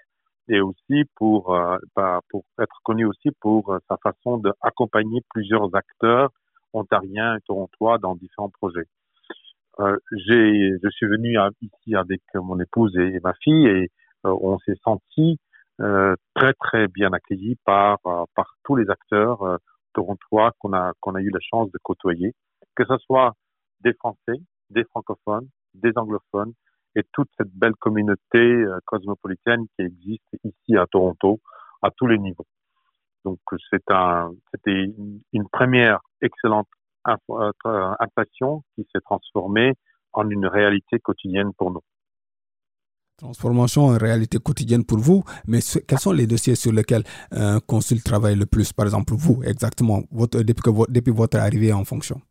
et 0.48 0.62
aussi 0.62 1.04
pour, 1.16 1.58
bah, 1.96 2.20
pour 2.30 2.46
être 2.60 2.80
connue 2.84 3.06
aussi 3.06 3.32
pour 3.40 3.78
sa 3.90 3.98
façon 3.98 4.38
d'accompagner 4.38 5.22
plusieurs 5.30 5.74
acteurs 5.76 6.30
ontariens 6.74 7.36
et 7.36 7.42
torontois 7.42 7.98
dans 7.98 8.16
différents 8.16 8.50
projets. 8.50 8.86
Euh, 9.80 9.98
j'ai, 10.12 10.72
je 10.82 10.90
suis 10.90 11.06
venu 11.06 11.38
ici 11.62 11.96
avec 11.96 12.22
mon 12.34 12.60
épouse 12.60 12.96
et, 12.98 13.16
et 13.16 13.20
ma 13.20 13.34
fille 13.34 13.68
et 13.68 13.72
euh, 13.72 13.88
on 14.26 14.58
s'est 14.60 14.80
senti 14.84 15.40
euh, 15.82 16.16
très 16.36 16.54
très 16.54 16.88
bien 16.88 17.12
accueilli 17.12 17.58
par 17.66 18.00
euh, 18.06 18.24
par 18.34 18.56
tous 18.64 18.78
les 18.78 18.90
acteurs 18.90 19.42
euh, 19.42 19.58
torontois 19.94 20.54
qu'on 20.60 20.72
a 20.72 20.94
qu'on 21.02 21.16
a 21.16 21.22
eu 21.22 21.30
la 21.30 21.40
chance 21.42 21.70
de 21.72 21.78
côtoyer, 21.84 22.34
que 22.76 22.86
ce 22.86 22.98
soit 23.00 23.34
des 23.82 23.94
Français, 23.94 24.40
des 24.70 24.86
francophones, 24.86 25.50
des 25.74 25.92
anglophones 25.98 26.54
et 26.96 27.04
toute 27.12 27.28
cette 27.38 27.52
belle 27.52 27.76
communauté 27.76 28.64
cosmopolitaine 28.86 29.66
qui 29.76 29.86
existe 29.86 30.38
ici 30.46 30.78
à 30.78 30.86
Toronto 30.88 31.42
à 31.82 31.92
tous 31.92 32.08
les 32.08 32.20
niveaux. 32.20 32.48
Donc 33.26 33.40
c'est 33.70 33.92
un, 33.92 34.32
c'était 34.52 34.94
une 35.34 35.50
première 35.50 36.00
excellente 36.22 36.70
impression 37.04 38.64
qui 38.76 38.88
s'est 38.94 39.02
transformée 39.02 39.74
en 40.14 40.30
une 40.30 40.48
réalité 40.48 41.00
quotidienne 41.00 41.52
pour 41.58 41.72
nous. 41.72 41.82
Transformation 43.18 43.86
en 43.86 43.98
réalité 43.98 44.40
quotidienne 44.40 44.86
pour 44.86 44.98
vous, 44.98 45.24
mais 45.48 45.60
quels 45.88 46.00
sont 46.00 46.12
les 46.12 46.28
dossiers 46.28 46.56
sur 46.56 46.74
lesquels 46.74 47.04
un 47.32 47.60
consul 47.62 48.04
travaille 48.04 48.36
le 48.36 48.46
plus? 48.46 48.74
Par 48.74 48.86
exemple, 48.86 49.14
vous, 49.16 49.42
exactement, 49.44 50.02
votre, 50.12 50.42
depuis, 50.42 50.72
depuis 50.90 51.14
votre 51.14 51.38
arrivée 51.38 51.72
en 51.72 51.86
fonction 51.86 52.22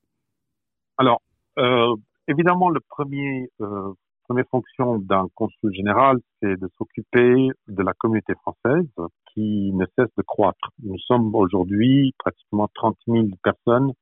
Alors, 0.98 1.22
euh, 1.58 1.94
évidemment, 2.28 2.68
le 2.68 2.80
premier, 2.80 3.48
euh, 3.62 3.92
première 4.28 4.44
fonction 4.50 4.98
d'un 4.98 5.26
consul 5.34 5.72
général, 5.72 6.18
c'est 6.42 6.60
de 6.60 6.68
s'occuper 6.76 7.48
de 7.66 7.82
la 7.82 7.92
communauté 7.94 8.34
française 8.42 8.86
qui 9.32 9.72
ne 9.72 9.86
cesse 9.98 10.10
de 10.18 10.22
croître. 10.22 10.68
Nous 10.82 10.98
sommes 10.98 11.34
aujourd'hui 11.34 12.14
pratiquement 12.18 12.68
30 12.74 12.96
000 13.08 13.26
personnes 13.42 13.92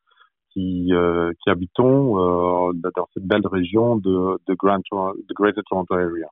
qui, 0.53 0.93
euh, 0.93 1.33
qui 1.43 1.51
habitons 1.51 2.19
euh, 2.19 2.73
dans 2.75 3.09
cette 3.15 3.25
belle 3.25 3.47
région 3.47 3.97
de, 3.97 4.39
de, 4.47 4.55
Grand, 4.55 4.79
de 4.79 5.35
Greater 5.35 5.63
Toronto 5.65 5.95
Area. 5.95 6.29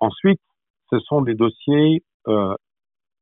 Ensuite, 0.00 0.40
ce 0.90 0.98
sont 1.00 1.22
des 1.22 1.34
dossiers, 1.34 2.02
euh, 2.28 2.54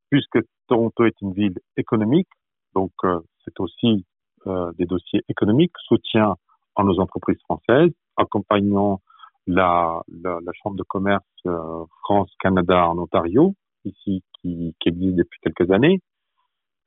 puisque 0.09 0.39
Toronto 0.67 1.05
est 1.05 1.19
une 1.21 1.33
ville 1.33 1.57
économique, 1.77 2.29
donc 2.73 2.91
euh, 3.03 3.19
c'est 3.43 3.59
aussi 3.59 4.05
euh, 4.47 4.71
des 4.73 4.85
dossiers 4.85 5.23
économiques, 5.29 5.73
soutien 5.87 6.35
à 6.75 6.83
nos 6.83 6.99
entreprises 6.99 7.41
françaises, 7.43 7.91
accompagnant 8.17 9.01
la, 9.47 10.01
la, 10.07 10.39
la 10.43 10.51
Chambre 10.53 10.75
de 10.75 10.83
commerce 10.83 11.23
euh, 11.45 11.85
France-Canada 12.03 12.89
en 12.89 12.97
Ontario, 12.97 13.55
ici 13.85 14.23
qui, 14.41 14.75
qui 14.79 14.89
existe 14.89 15.15
depuis 15.15 15.39
quelques 15.41 15.71
années, 15.71 15.99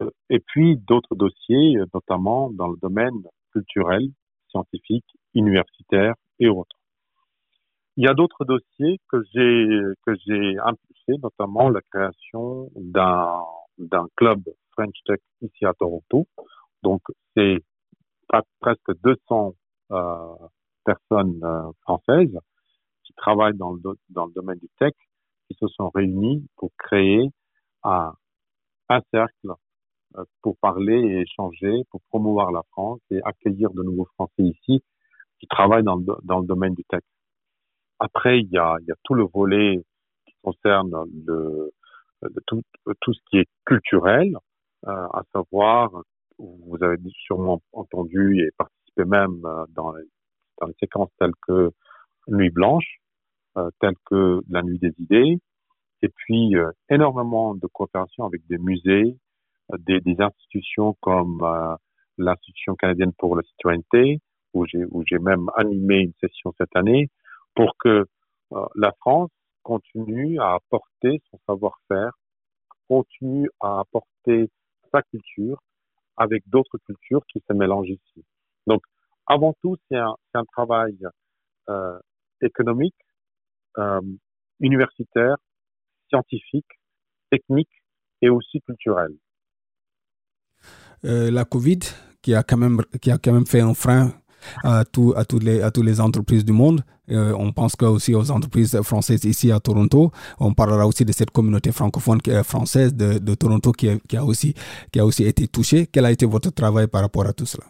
euh, 0.03 0.11
et 0.31 0.41
puis 0.41 0.77
d'autres 0.77 1.15
dossiers, 1.15 1.77
notamment 1.95 2.51
dans 2.51 2.69
le 2.69 2.77
domaine 2.81 3.23
culturel, 3.53 4.09
scientifique, 4.51 5.07
universitaire 5.35 6.15
et 6.39 6.49
autres. 6.49 6.78
Il 7.99 8.05
y 8.05 8.07
a 8.07 8.15
d'autres 8.15 8.45
dossiers 8.45 9.01
que 9.11 9.21
j'ai 9.35 9.67
que 10.07 10.15
j'ai 10.25 10.57
impulsé, 10.61 11.21
notamment 11.21 11.69
la 11.69 11.81
création 11.91 12.71
d'un 12.77 13.43
d'un 13.77 14.07
club 14.15 14.41
French 14.71 14.95
Tech 15.05 15.19
ici 15.43 15.65
à 15.67 15.75
Toronto. 15.75 16.29
Donc 16.85 17.03
c'est 17.35 17.59
presque 18.61 18.93
200 19.03 19.55
euh, 19.91 20.35
personnes 20.85 21.41
euh, 21.43 21.73
françaises 21.83 22.39
qui 23.03 23.15
travaillent 23.15 23.57
dans 23.57 23.73
le 23.73 23.81
dans 24.11 24.27
le 24.27 24.33
domaine 24.33 24.59
du 24.61 24.69
tech 24.79 24.95
qui 25.49 25.57
se 25.59 25.67
sont 25.67 25.91
réunies 25.91 26.47
pour 26.57 26.71
créer 26.79 27.29
un 27.83 28.13
un 28.91 29.01
cercle 29.11 29.55
euh, 30.17 30.25
pour 30.43 30.57
parler 30.59 31.01
et 31.01 31.21
échanger, 31.23 31.83
pour 31.91 32.01
promouvoir 32.11 32.53
la 32.53 32.63
France 32.71 33.01
et 33.11 33.21
accueillir 33.25 33.71
de 33.71 33.83
nouveaux 33.83 34.09
Français 34.15 34.45
ici 34.45 34.85
qui 35.41 35.49
travaillent 35.49 35.83
dans 35.83 35.97
le, 35.97 36.05
dans 36.23 36.39
le 36.39 36.47
domaine 36.47 36.75
du 36.75 36.85
tech. 36.85 37.03
Après, 37.99 38.41
il 38.41 38.49
y 38.51 38.59
a, 38.59 38.77
y 38.87 38.93
a 38.93 38.97
tout 39.05 39.15
le 39.15 39.25
volet 39.25 39.83
qui 40.27 40.35
concerne 40.43 40.93
le, 41.27 41.71
tout, 42.47 42.63
tout 43.01 43.13
ce 43.13 43.21
qui 43.31 43.39
est 43.39 43.49
culturel, 43.65 44.37
euh, 44.87 44.91
à 44.91 45.23
savoir, 45.33 45.91
vous 46.39 46.77
avez 46.81 46.99
sûrement 47.27 47.61
entendu 47.73 48.41
et 48.41 48.51
participé 48.57 49.05
même 49.05 49.45
euh, 49.45 49.65
dans, 49.71 49.93
les, 49.93 50.05
dans 50.61 50.69
les 50.69 50.75
séquences 50.81 51.11
telles 51.19 51.35
que 51.47 51.71
Nuit 52.29 52.51
Blanche, 52.51 52.99
euh, 53.57 53.71
telles 53.81 53.97
que 54.07 54.41
La 54.49 54.63
Nuit 54.63 54.79
des 54.79 54.93
Idées, 54.99 55.39
et 56.03 56.09
puis 56.09 56.55
euh, 56.57 56.71
énormément 56.91 57.55
de 57.55 57.67
coopération 57.67 58.25
avec 58.25 58.47
des 58.47 58.59
musées, 58.59 59.17
euh, 59.73 59.77
des, 59.81 60.01
des 60.01 60.17
institutions 60.21 60.95
comme 61.01 61.45
l'Institution 62.19 62.75
canadienne 62.77 63.13
pour 63.19 63.37
la 63.37 63.43
citoyenneté, 63.43 64.21
où 64.55 64.65
j'ai 64.67 65.19
même 65.19 65.47
animé 65.57 66.01
une 66.01 66.13
session 66.21 66.53
cette 66.59 66.75
année, 66.75 67.09
pour 67.59 67.77
que 67.77 68.07
euh, 68.53 68.67
la 68.77 68.93
France 69.01 69.31
continue 69.65 70.39
à 70.39 70.55
apporter 70.55 71.21
son 71.29 71.41
savoir-faire, 71.45 72.13
continue 72.89 73.51
à 73.59 73.81
apporter 73.81 74.49
sa 74.93 75.03
culture 75.03 75.61
avec 76.17 76.49
d'autres 76.49 76.79
cultures 76.87 77.25
qui 77.27 77.43
se 77.47 77.53
mélangent 77.53 77.91
ici. 77.91 78.25
Donc, 78.69 78.83
avant 79.27 79.55
tout, 79.61 79.77
c'est 79.91 79.97
un, 79.97 80.45
travail 80.53 80.97
euh, 81.69 81.99
économique, 82.41 82.95
euh, 83.77 84.01
universitaire, 84.61 85.37
scientifique, 86.09 86.71
technique 87.29 87.75
et 88.23 88.29
aussi 88.29 88.61
culturel. 88.61 89.17
La 91.03 91.45
Covid, 91.45 91.81
qui 92.23 92.35
a 92.35 92.45
quand 92.45 92.57
même 92.59 93.47
fait 93.47 93.61
un 93.61 93.75
frein 93.75 94.13
à, 94.65 94.85
tout, 94.85 95.13
à, 95.17 95.25
toutes 95.25 95.43
les, 95.43 95.63
à 95.63 95.71
toutes 95.71 95.85
les 95.85 96.01
entreprises 96.01 96.45
du 96.45 96.53
monde. 96.53 96.83
Euh, 97.11 97.33
on 97.39 97.53
pense 97.53 97.75
aussi 97.81 98.15
aux 98.15 98.31
entreprises 98.31 98.81
françaises 98.83 99.25
ici 99.25 99.51
à 99.51 99.61
Toronto. 99.61 100.11
On 100.39 100.53
parlera 100.53 100.87
aussi 100.87 101.05
de 101.05 101.13
cette 101.13 101.31
communauté 101.31 101.73
francophone 101.73 102.21
française 102.45 102.95
de, 102.95 103.35
Toronto 103.35 103.73
qui 103.73 103.89
a, 103.89 104.25
aussi, 104.25 104.55
qui 104.93 105.01
a 105.01 105.07
aussi 105.07 105.25
été 105.25 105.49
touchée. 105.49 105.87
Quel 105.87 106.05
a 106.05 106.11
été 106.11 106.27
votre 106.27 106.51
travail 106.51 106.87
par 106.87 107.03
rapport 107.03 107.27
à 107.27 107.33
tout 107.33 107.47
cela? 107.47 107.65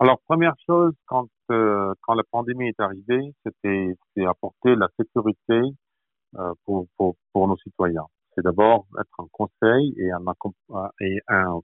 Alors, 0.00 0.18
première 0.26 0.54
chose, 0.66 0.92
quand, 1.06 1.28
euh, 1.50 1.94
la 2.08 2.22
pandémie 2.30 2.68
est 2.68 2.80
arrivée, 2.80 3.32
c'était 3.44 3.94
apporter 4.26 4.74
la 4.74 4.88
sécurité 4.98 5.60
euh, 6.36 6.52
pour, 6.64 7.46
nos 7.48 7.56
citoyens. 7.58 8.06
C'est 8.34 8.42
d'abord 8.42 8.86
être 8.98 9.20
un 9.20 9.26
conseil 9.30 9.94
et, 9.96 10.10
un, 10.10 10.20
et 11.00 11.20
un, 11.28 11.60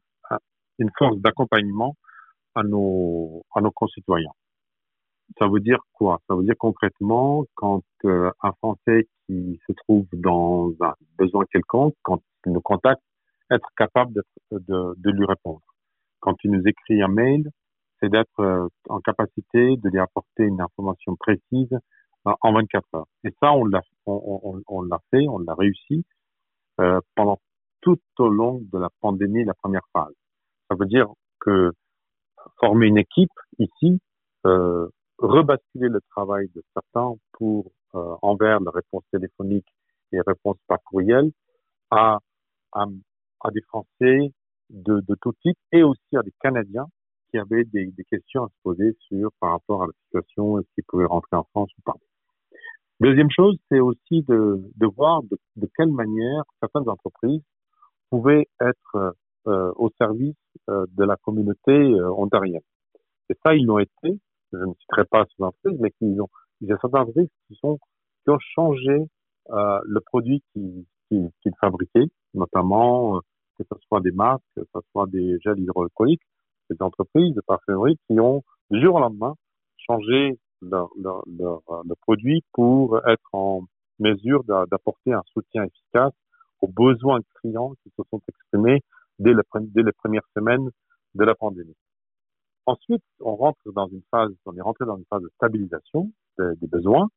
une 0.79 0.91
force 0.97 1.19
d'accompagnement 1.19 1.97
à 2.54 2.62
nos, 2.62 3.42
à 3.54 3.61
nos 3.61 3.71
concitoyens. 3.71 4.33
Ça 5.38 5.47
veut 5.49 5.61
dire 5.61 5.80
quoi? 5.92 6.21
Ça 6.28 6.35
veut 6.35 6.45
dire 6.45 6.57
concrètement 6.59 7.45
quand 7.54 7.83
euh, 8.04 8.30
un 8.42 8.52
Français 8.54 9.07
qui 9.26 9.61
se 9.66 9.73
trouve 9.85 10.07
dans 10.12 10.73
un 10.80 10.95
besoin 11.19 11.45
quelconque, 11.52 11.95
quand 12.02 12.21
il 12.47 12.52
nous 12.52 12.61
contacte, 12.61 13.02
être 13.50 13.69
capable 13.76 14.12
de, 14.12 14.23
de, 14.52 14.95
de 14.97 15.11
lui 15.11 15.25
répondre. 15.26 15.61
Quand 16.21 16.35
il 16.45 16.50
nous 16.50 16.62
écrit 16.66 17.02
un 17.02 17.09
mail, 17.09 17.50
c'est 18.00 18.09
d'être 18.09 18.40
euh, 18.40 18.69
en 18.88 19.00
capacité 19.00 19.76
de 19.76 19.88
lui 19.88 19.99
apporter 19.99 20.45
une 20.45 20.61
information 20.61 21.16
précise 21.16 21.73
euh, 22.26 22.33
en 22.40 22.52
24 22.52 22.85
heures. 22.95 23.07
Et 23.25 23.30
ça, 23.40 23.52
on 23.52 23.64
l'a 23.64 23.83
on, 24.07 24.40
on, 24.42 24.62
on 24.66 24.83
l'a 24.83 24.99
fait, 25.11 25.26
on 25.28 25.38
l'a 25.38 25.54
réussi 25.54 26.04
euh, 26.80 27.00
pendant 27.14 27.38
tout 27.80 28.00
au 28.19 28.28
long 28.28 28.61
de 28.73 28.78
la 28.78 28.88
pandémie, 29.00 29.45
la 29.45 29.54
première 29.54 29.87
phase. 29.92 30.14
Ça 30.69 30.76
veut 30.78 30.87
dire 30.87 31.07
que 31.40 31.73
former 32.59 32.87
une 32.87 32.99
équipe 32.99 33.31
ici, 33.59 34.01
euh, 34.47 34.89
rebasculer 35.19 35.89
le 35.89 36.01
travail 36.11 36.49
de 36.55 36.63
certains 36.75 37.15
pour 37.33 37.71
euh, 37.95 38.15
envers 38.23 38.61
la 38.61 38.71
réponse 38.71 39.03
téléphonique 39.13 39.67
et 40.13 40.21
réponse 40.27 40.57
par 40.67 40.79
courriel 40.85 41.31
à, 41.91 42.19
à, 42.73 42.87
à 43.41 43.51
des 43.51 43.63
Français 43.63 44.33
de, 44.71 45.01
de, 45.01 45.17
tout 45.21 45.33
type 45.43 45.59
et 45.73 45.83
aussi 45.83 46.17
à 46.17 46.23
des 46.23 46.33
Canadiens 46.41 46.87
qui 47.31 47.39
avaient 47.39 47.65
des, 47.65 47.87
des, 47.87 48.05
questions 48.05 48.45
à 48.45 48.49
se 48.49 48.55
poser 48.63 48.97
sur 49.09 49.31
par 49.41 49.53
rapport 49.53 49.83
à 49.83 49.87
la 49.87 49.93
situation, 50.05 50.59
est-ce 50.59 50.69
qu'ils 50.75 50.85
pouvaient 50.85 51.07
rentrer 51.07 51.37
en 51.37 51.45
France 51.51 51.71
ou 51.79 51.83
pas. 51.85 51.97
Deuxième 53.01 53.31
chose, 53.31 53.57
c'est 53.71 53.81
aussi 53.81 54.23
de, 54.29 54.63
de 54.77 54.87
voir 54.87 55.23
de, 55.23 55.39
de, 55.57 55.69
quelle 55.77 55.91
manière 55.91 56.43
certaines 56.61 56.89
entreprises 56.89 57.43
pouvaient 58.11 58.47
être 58.61 59.15
euh, 59.47 59.73
au 59.77 59.91
service 59.99 60.37
de 60.71 61.05
la 61.05 61.17
communauté 61.17 61.73
euh, 61.73 62.11
ontarienne. 62.11 62.62
Et 63.29 63.35
ça, 63.45 63.55
ils 63.55 63.67
l'ont 63.67 63.79
été. 63.79 64.19
Je 64.53 64.59
ne 64.59 64.75
citerai 64.81 65.05
pas 65.05 65.25
ces 65.37 65.43
entreprises, 65.43 65.79
mais 65.81 65.91
qu'ils 65.93 66.21
ont, 66.21 66.29
il 66.61 66.69
y 66.69 66.73
a 66.73 66.79
certaines 66.81 67.00
entreprises 67.00 67.29
qui 67.49 67.57
sont 67.57 67.79
ont 68.29 68.39
changé 68.39 69.07
le 69.49 70.00
produit 70.00 70.41
qu'ils 70.53 70.85
qui, 71.09 71.19
qui 71.43 71.50
fabriquaient, 71.61 72.07
notamment 72.35 73.21
que 73.59 73.65
ce 73.65 73.75
soit 73.89 74.00
des 74.00 74.12
masques, 74.12 74.45
que 74.57 74.62
ce 74.73 74.81
soit 74.93 75.07
des 75.09 75.39
gels 75.41 75.59
hydroalcooliques, 75.59 76.23
des 76.71 76.77
entreprises 76.81 77.35
de 77.35 77.41
parfumerie 77.41 77.99
qui 78.07 78.21
ont 78.21 78.43
du 78.71 78.81
jour 78.81 78.95
au 78.97 79.00
lendemain 79.00 79.35
changé 79.79 80.39
leur, 80.62 80.91
leur 80.97 81.62
produit 82.03 82.45
pour 82.53 82.99
être 83.09 83.29
en 83.33 83.62
mesure 83.99 84.45
d'apporter 84.45 85.12
un 85.12 85.23
soutien 85.33 85.65
efficace 85.65 86.12
aux 86.61 86.69
besoins 86.69 87.21
clients 87.41 87.73
qui 87.83 87.91
se 87.97 88.03
sont 88.11 88.21
exprimés 88.29 88.83
dès, 89.21 89.33
le, 89.33 89.43
dès 89.61 89.83
les 89.83 89.93
premières 89.93 90.27
semaines 90.37 90.69
de 91.15 91.25
la 91.25 91.35
pandémie. 91.35 91.77
Ensuite, 92.67 93.05
on 93.21 93.37
rentre 93.37 93.61
dans 93.73 93.89
une 93.89 94.03
phase, 94.11 94.31
on 94.45 94.57
est 94.57 94.61
rentré 94.61 94.85
dans 94.85 94.97
une 94.97 95.05
phase 95.09 95.23
de 95.23 95.31
stabilisation 95.37 96.11
des, 96.39 96.67
besoins. 96.67 97.09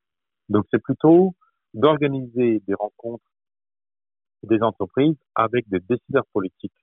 Donc, 0.49 0.65
c'est 0.71 0.81
plutôt 0.81 1.33
d'organiser 1.73 2.61
des 2.67 2.73
rencontres 2.73 3.23
des 4.43 4.61
entreprises 4.61 5.15
avec 5.35 5.67
des 5.69 5.79
décideurs 5.79 6.25
politiques 6.33 6.73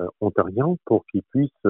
euh, 0.00 0.06
ontariens 0.20 0.76
pour 0.84 1.06
qu'ils 1.06 1.22
puissent 1.22 1.66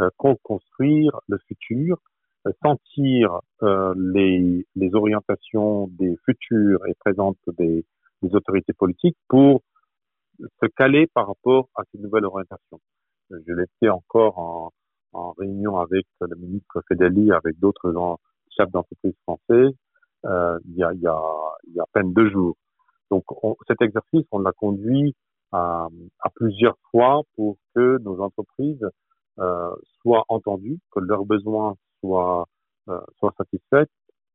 euh, 0.00 0.10
construire 0.16 1.18
le 1.26 1.38
futur, 1.48 1.98
euh, 2.46 2.52
sentir 2.62 3.40
euh, 3.64 3.92
les, 3.96 4.94
orientations 4.94 5.88
des 5.88 6.16
futures 6.24 6.86
et 6.86 6.94
présentes 6.94 7.38
des 7.58 7.84
autorités 8.22 8.72
politiques 8.72 9.16
pour 9.28 9.62
se 10.38 10.66
caler 10.76 11.06
par 11.08 11.26
rapport 11.26 11.68
à 11.74 11.82
ces 11.90 11.98
nouvelles 11.98 12.24
orientations. 12.24 12.80
Je 13.30 13.52
l'étais 13.52 13.88
encore 13.88 14.38
en, 14.38 14.72
réunion 15.38 15.78
avec 15.78 16.06
le 16.20 16.36
ministre 16.36 16.80
Fedeli, 16.86 17.32
avec 17.32 17.58
d'autres 17.58 17.92
chefs 18.56 18.70
d'entreprise 18.70 19.14
français, 19.22 19.74
euh, 20.26 20.58
il, 20.66 20.76
y 20.76 20.82
a, 20.82 20.92
il, 20.92 21.00
y 21.00 21.06
a, 21.06 21.20
il 21.66 21.74
y 21.74 21.80
a 21.80 21.82
à 21.82 21.86
peine 21.92 22.12
deux 22.12 22.30
jours. 22.30 22.56
Donc 23.10 23.24
cet 23.66 23.80
exercice, 23.82 24.26
on 24.30 24.38
l'a 24.38 24.52
conduit 24.52 25.14
à, 25.52 25.88
à, 26.20 26.30
plusieurs 26.30 26.76
fois 26.90 27.22
pour 27.36 27.56
que 27.74 27.98
nos 28.02 28.20
entreprises 28.20 28.86
euh, 29.38 29.74
soient 30.02 30.24
entendues, 30.28 30.78
que 30.90 31.00
leurs 31.00 31.24
besoins 31.24 31.74
soient, 32.00 32.46
euh, 32.88 33.00
soient 33.18 33.34
satisfaits 33.38 33.88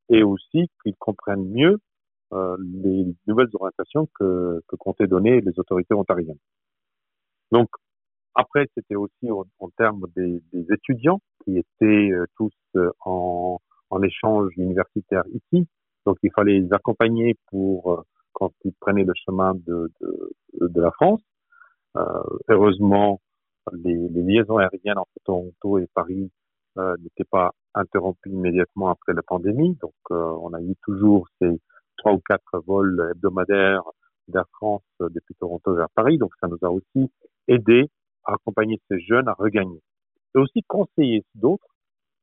et 0.10 0.24
aussi 0.24 0.70
qu'ils 0.82 0.96
comprennent 0.98 1.50
mieux 1.50 1.80
euh, 2.34 2.58
les 2.60 3.06
nouvelles 3.28 3.50
orientations 3.54 4.08
que, 4.20 4.62
que 4.68 4.76
comptaient 4.76 5.08
donner 5.08 5.42
les 5.42 5.58
autorités 5.60 5.94
ontariennes. 5.94 6.40
Donc 7.52 7.70
après, 8.36 8.68
c'était 8.76 8.96
aussi 8.96 9.30
en, 9.30 9.46
en 9.60 9.70
termes 9.78 10.06
des, 10.16 10.42
étudiants 10.72 11.22
qui 11.44 11.58
étaient 11.58 12.12
euh, 12.12 12.26
tous 12.36 12.54
euh, 12.76 12.90
en, 13.02 13.60
en, 13.90 14.02
échange 14.02 14.52
universitaire 14.58 15.24
ici. 15.34 15.68
Donc, 16.06 16.18
il 16.24 16.32
fallait 16.36 16.60
les 16.60 16.74
accompagner 16.74 17.36
pour 17.50 17.94
euh, 17.94 18.02
quand 18.34 18.52
ils 18.66 18.74
prenaient 18.74 19.04
le 19.04 19.14
chemin 19.26 19.54
de, 19.56 19.92
de, 20.60 20.82
la 20.82 20.92
France. 20.92 21.22
Euh, 21.96 22.24
heureusement, 22.50 23.22
les, 23.72 24.10
liaisons 24.10 24.58
aériennes 24.58 24.98
entre 24.98 25.12
Toronto 25.24 25.78
et 25.78 25.88
Paris 25.94 26.32
euh, 26.80 26.96
n'étaient 27.02 27.30
pas 27.30 27.52
interrompues 27.76 28.32
immédiatement 28.32 28.90
après 28.90 29.14
la 29.14 29.22
pandémie. 29.22 29.78
Donc, 29.80 29.94
on 30.10 30.54
a 30.54 30.62
eu 30.62 30.76
toujours 30.84 31.28
ces 31.40 31.60
trois 31.98 32.14
ou 32.14 32.20
quatre 32.20 32.64
vols 32.66 33.12
hebdomadaires 33.12 33.84
d'Air 34.28 34.46
France 34.54 34.84
depuis 35.00 35.36
Toronto 35.36 35.74
vers 35.76 35.90
Paris. 35.96 36.18
Donc, 36.18 36.32
ça 36.40 36.48
nous 36.48 36.60
a 36.62 36.70
aussi 36.70 37.12
aidé 37.48 37.90
à 38.26 38.34
accompagner 38.34 38.80
ces 38.90 39.00
jeunes 39.02 39.28
à 39.28 39.34
regagner. 39.34 39.82
Et 40.36 40.40
aussi 40.40 40.64
conseiller 40.68 41.26
d'autres 41.36 41.68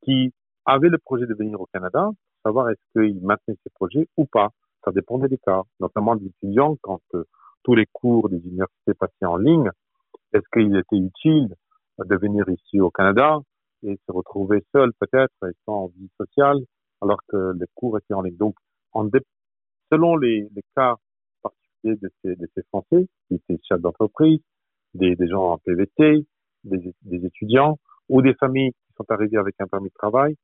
qui 0.03 0.33
avaient 0.65 0.89
le 0.89 0.97
projet 0.97 1.25
de 1.25 1.33
venir 1.33 1.59
au 1.61 1.67
Canada, 1.67 2.09
savoir 2.43 2.69
est-ce 2.69 2.81
qu'ils 2.93 3.21
maintenaient 3.21 3.57
ces 3.63 3.69
projets 3.73 4.07
ou 4.17 4.25
pas. 4.25 4.49
Ça 4.83 4.91
dépendait 4.91 5.27
des 5.27 5.37
cas, 5.37 5.61
notamment 5.79 6.15
des 6.15 6.25
étudiants 6.25 6.75
quand 6.81 7.01
euh, 7.13 7.23
tous 7.63 7.75
les 7.75 7.85
cours 7.91 8.29
des 8.29 8.37
universités 8.37 8.93
passaient 8.95 9.25
en 9.25 9.37
ligne. 9.37 9.69
Est-ce 10.33 10.47
qu'il 10.51 10.75
était 10.75 10.97
utile 10.97 11.53
de 11.99 12.15
venir 12.15 12.49
ici 12.49 12.79
au 12.79 12.89
Canada 12.89 13.39
et 13.83 13.99
se 14.07 14.11
retrouver 14.11 14.63
seul 14.71 14.91
peut-être 14.99 15.33
et 15.47 15.53
sans 15.65 15.87
vie 15.97 16.09
sociale 16.17 16.57
alors 17.01 17.19
que 17.27 17.53
les 17.59 17.65
cours 17.75 17.97
étaient 17.97 18.13
en 18.13 18.21
ligne. 18.21 18.37
Donc, 18.37 18.55
en 18.93 19.05
selon 19.91 20.15
les, 20.15 20.49
cas 20.75 20.95
particuliers 21.41 21.97
de 21.97 22.11
ces, 22.21 22.35
de 22.35 22.47
Français, 22.69 23.07
qui 23.27 23.35
étaient 23.35 23.59
chefs 23.67 23.81
d'entreprise, 23.81 24.39
des, 24.93 25.15
gens 25.27 25.53
en 25.53 25.57
PVT, 25.57 26.25
des, 26.63 27.25
étudiants 27.25 27.77
ou 28.09 28.21
des 28.21 28.33
familles 28.35 28.71
qui 28.71 28.93
sont 28.97 29.05
arrivées 29.09 29.37
avec 29.37 29.55
un 29.59 29.67
permis 29.67 29.89
de 29.89 29.93
travail, 29.93 30.35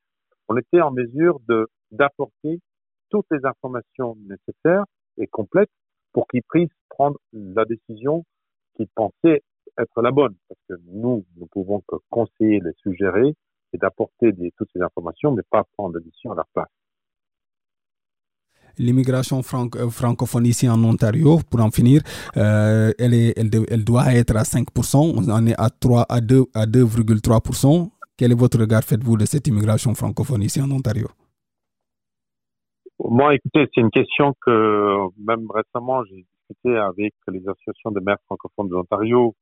on 0.48 0.58
était 0.58 0.82
en 0.82 0.92
mesure 0.92 1.39
d'apporter 1.92 2.60
toutes 3.10 3.25
les 3.32 3.46
informations 3.46 4.18
nécessaires 4.27 4.86
et 5.18 5.27
complètes 5.27 5.72
pour 6.13 6.27
qu'ils 6.27 6.44
puissent 6.50 6.70
prendre 6.89 7.18
la 7.34 7.66
décision 7.66 8.24
qu'ils 8.75 8.88
pensaient 8.96 9.44
être 9.77 10.01
la 10.01 10.12
bonne. 10.12 10.36
Parce 10.48 10.62
que 10.70 10.74
nous, 10.92 11.25
nous 11.36 11.48
pouvons 11.48 11.82
que 11.88 11.98
conseiller, 12.10 12.60
les 12.60 12.74
suggérer 12.82 13.34
et 13.74 13.77
d'apporter 13.77 14.34
toutes 14.58 14.70
ces 14.74 14.82
informations, 14.82 15.32
mais 15.32 15.44
pas 15.50 15.63
prendre 15.75 15.96
la 15.96 16.01
décision 16.01 16.32
à 16.32 16.36
leur 16.36 16.48
place 16.54 16.70
l'immigration 18.79 19.39
euh, 19.39 19.89
francophone 19.89 20.46
ici 20.46 20.69
en 20.69 20.84
Ontario, 20.84 21.39
pour 21.50 21.62
en 21.62 21.72
finir, 21.72 22.01
euh, 22.38 22.91
elle, 23.00 23.84
doit 23.84 24.13
être 24.13 24.36
à 24.36 24.43
5%. 24.43 24.98
On 24.98 25.29
en 25.31 25.46
est 25.48 25.55
à 25.57 25.69
3 25.69 26.05
à 26.10 26.22
2 26.22 26.46
à 26.53 26.65
2,3%. 26.65 27.89
Quel 28.17 28.32
est 28.32 28.36
votre 28.36 28.60
regard, 28.60 28.84
faites-vous, 28.84 29.17
de 29.17 29.25
cette 29.25 29.47
immigration 29.47 29.93
francophone 29.93 30.41
ici 30.41 30.62
en 30.62 30.71
Ontario? 30.71 31.08
Moi, 32.99 33.36
écoutez, 33.36 33.67
c'est 33.73 33.82
une 33.82 33.91
question 33.91 34.34
que 34.41 35.08
même 35.23 35.47
récemment, 35.52 36.04
j'ai 36.06 36.25
discuté 36.49 36.75
avec 36.78 37.13
les 37.28 37.47
associations 37.47 37.91
de 37.91 37.99
maires 37.99 38.17
francophones 38.25 38.69
de 38.69 38.73
l'Ontario 38.73 39.36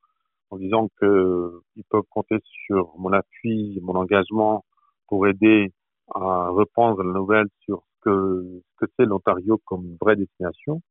en 0.51 0.57
disant 0.57 0.89
qu'ils 0.99 1.83
peuvent 1.89 2.03
compter 2.09 2.37
sur 2.65 2.93
mon 2.97 3.13
appui, 3.13 3.79
mon 3.81 3.95
engagement 3.95 4.65
pour 5.07 5.25
aider 5.27 5.71
à 6.13 6.49
reprendre 6.49 7.01
la 7.03 7.13
nouvelle 7.13 7.47
sur 7.63 7.83
que, 8.05 8.61
c'est 8.97 9.05
l'Ontario 9.05 9.59
comme 9.65 9.97
vraie 9.99 10.15
destination. 10.15 10.81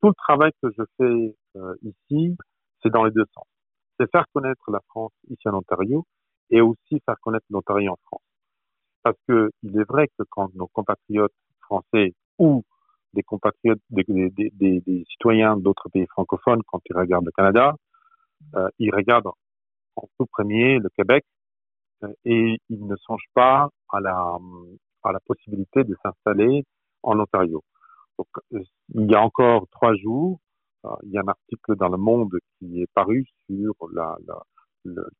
Tout 0.00 0.08
le 0.08 0.14
travail 0.14 0.52
que 0.62 0.70
je 0.76 0.82
fais 0.96 1.36
euh, 1.56 1.74
ici, 1.82 2.36
c'est 2.82 2.90
dans 2.90 3.04
les 3.04 3.10
deux 3.10 3.26
sens. 3.34 3.46
C'est 3.98 4.10
faire 4.10 4.26
connaître 4.32 4.70
la 4.70 4.80
France 4.88 5.12
ici 5.28 5.48
en 5.48 5.54
Ontario 5.54 6.04
et 6.50 6.60
aussi 6.60 7.00
faire 7.04 7.16
connaître 7.20 7.46
l'Ontario 7.50 7.92
en 7.92 7.98
France. 8.06 8.22
Parce 9.02 9.16
que 9.28 9.50
il 9.62 9.78
est 9.78 9.88
vrai 9.88 10.08
que 10.08 10.24
quand 10.30 10.54
nos 10.54 10.68
compatriotes 10.68 11.32
français 11.62 12.14
ou 12.38 12.64
des 13.12 13.22
compatriotes, 13.22 13.80
des 13.90 15.04
citoyens 15.10 15.56
d'autres 15.56 15.88
pays 15.88 16.06
francophones, 16.06 16.62
quand 16.66 16.80
ils 16.86 16.96
regardent 16.96 17.26
le 17.26 17.32
Canada, 17.32 17.74
euh, 18.56 18.68
ils 18.78 18.94
regardent 18.94 19.30
en 19.96 20.08
tout 20.18 20.26
premier 20.26 20.78
le 20.78 20.88
Québec 20.90 21.24
euh, 22.02 22.12
et 22.24 22.58
ils 22.68 22.86
ne 22.86 22.96
songent 22.96 23.30
pas 23.34 23.68
à 23.90 24.00
la, 24.00 24.38
à 25.04 25.12
la 25.12 25.20
possibilité 25.20 25.84
de 25.84 25.96
s'installer 26.02 26.64
en 27.02 27.18
Ontario. 27.18 27.62
Donc, 28.18 28.28
euh, 28.52 28.62
il 28.94 29.10
y 29.10 29.14
a 29.14 29.22
encore 29.22 29.66
trois 29.70 29.94
jours, 29.94 30.38
euh, 30.84 30.90
il 31.04 31.10
y 31.10 31.18
a 31.18 31.22
un 31.22 31.28
article 31.28 31.76
dans 31.76 31.88
Le 31.88 31.98
Monde 31.98 32.38
qui 32.58 32.82
est 32.82 32.90
paru 32.94 33.24
sur 33.46 33.74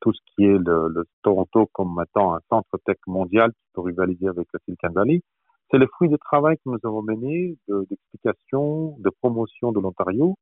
tout 0.00 0.12
ce 0.12 0.20
qui 0.34 0.44
est 0.44 0.58
le, 0.58 1.04
Toronto 1.22 1.68
comme 1.72 2.02
étant 2.06 2.34
un 2.34 2.40
centre 2.50 2.78
tech 2.84 2.98
mondial 3.06 3.50
qui 3.50 3.66
peut 3.72 3.80
rivaliser 3.80 4.28
avec 4.28 4.46
la 4.52 4.60
Silicon 4.64 4.92
Valley. 4.92 5.22
C'est 5.70 5.78
le 5.78 5.86
fruit 5.86 6.10
du 6.10 6.18
travail 6.18 6.56
que 6.56 6.70
nous 6.70 6.78
avons 6.84 7.02
mené 7.02 7.56
d'explication, 7.68 8.96
de, 8.98 9.10
promotion 9.20 9.72
de 9.72 9.80
l'Ontario 9.80 10.36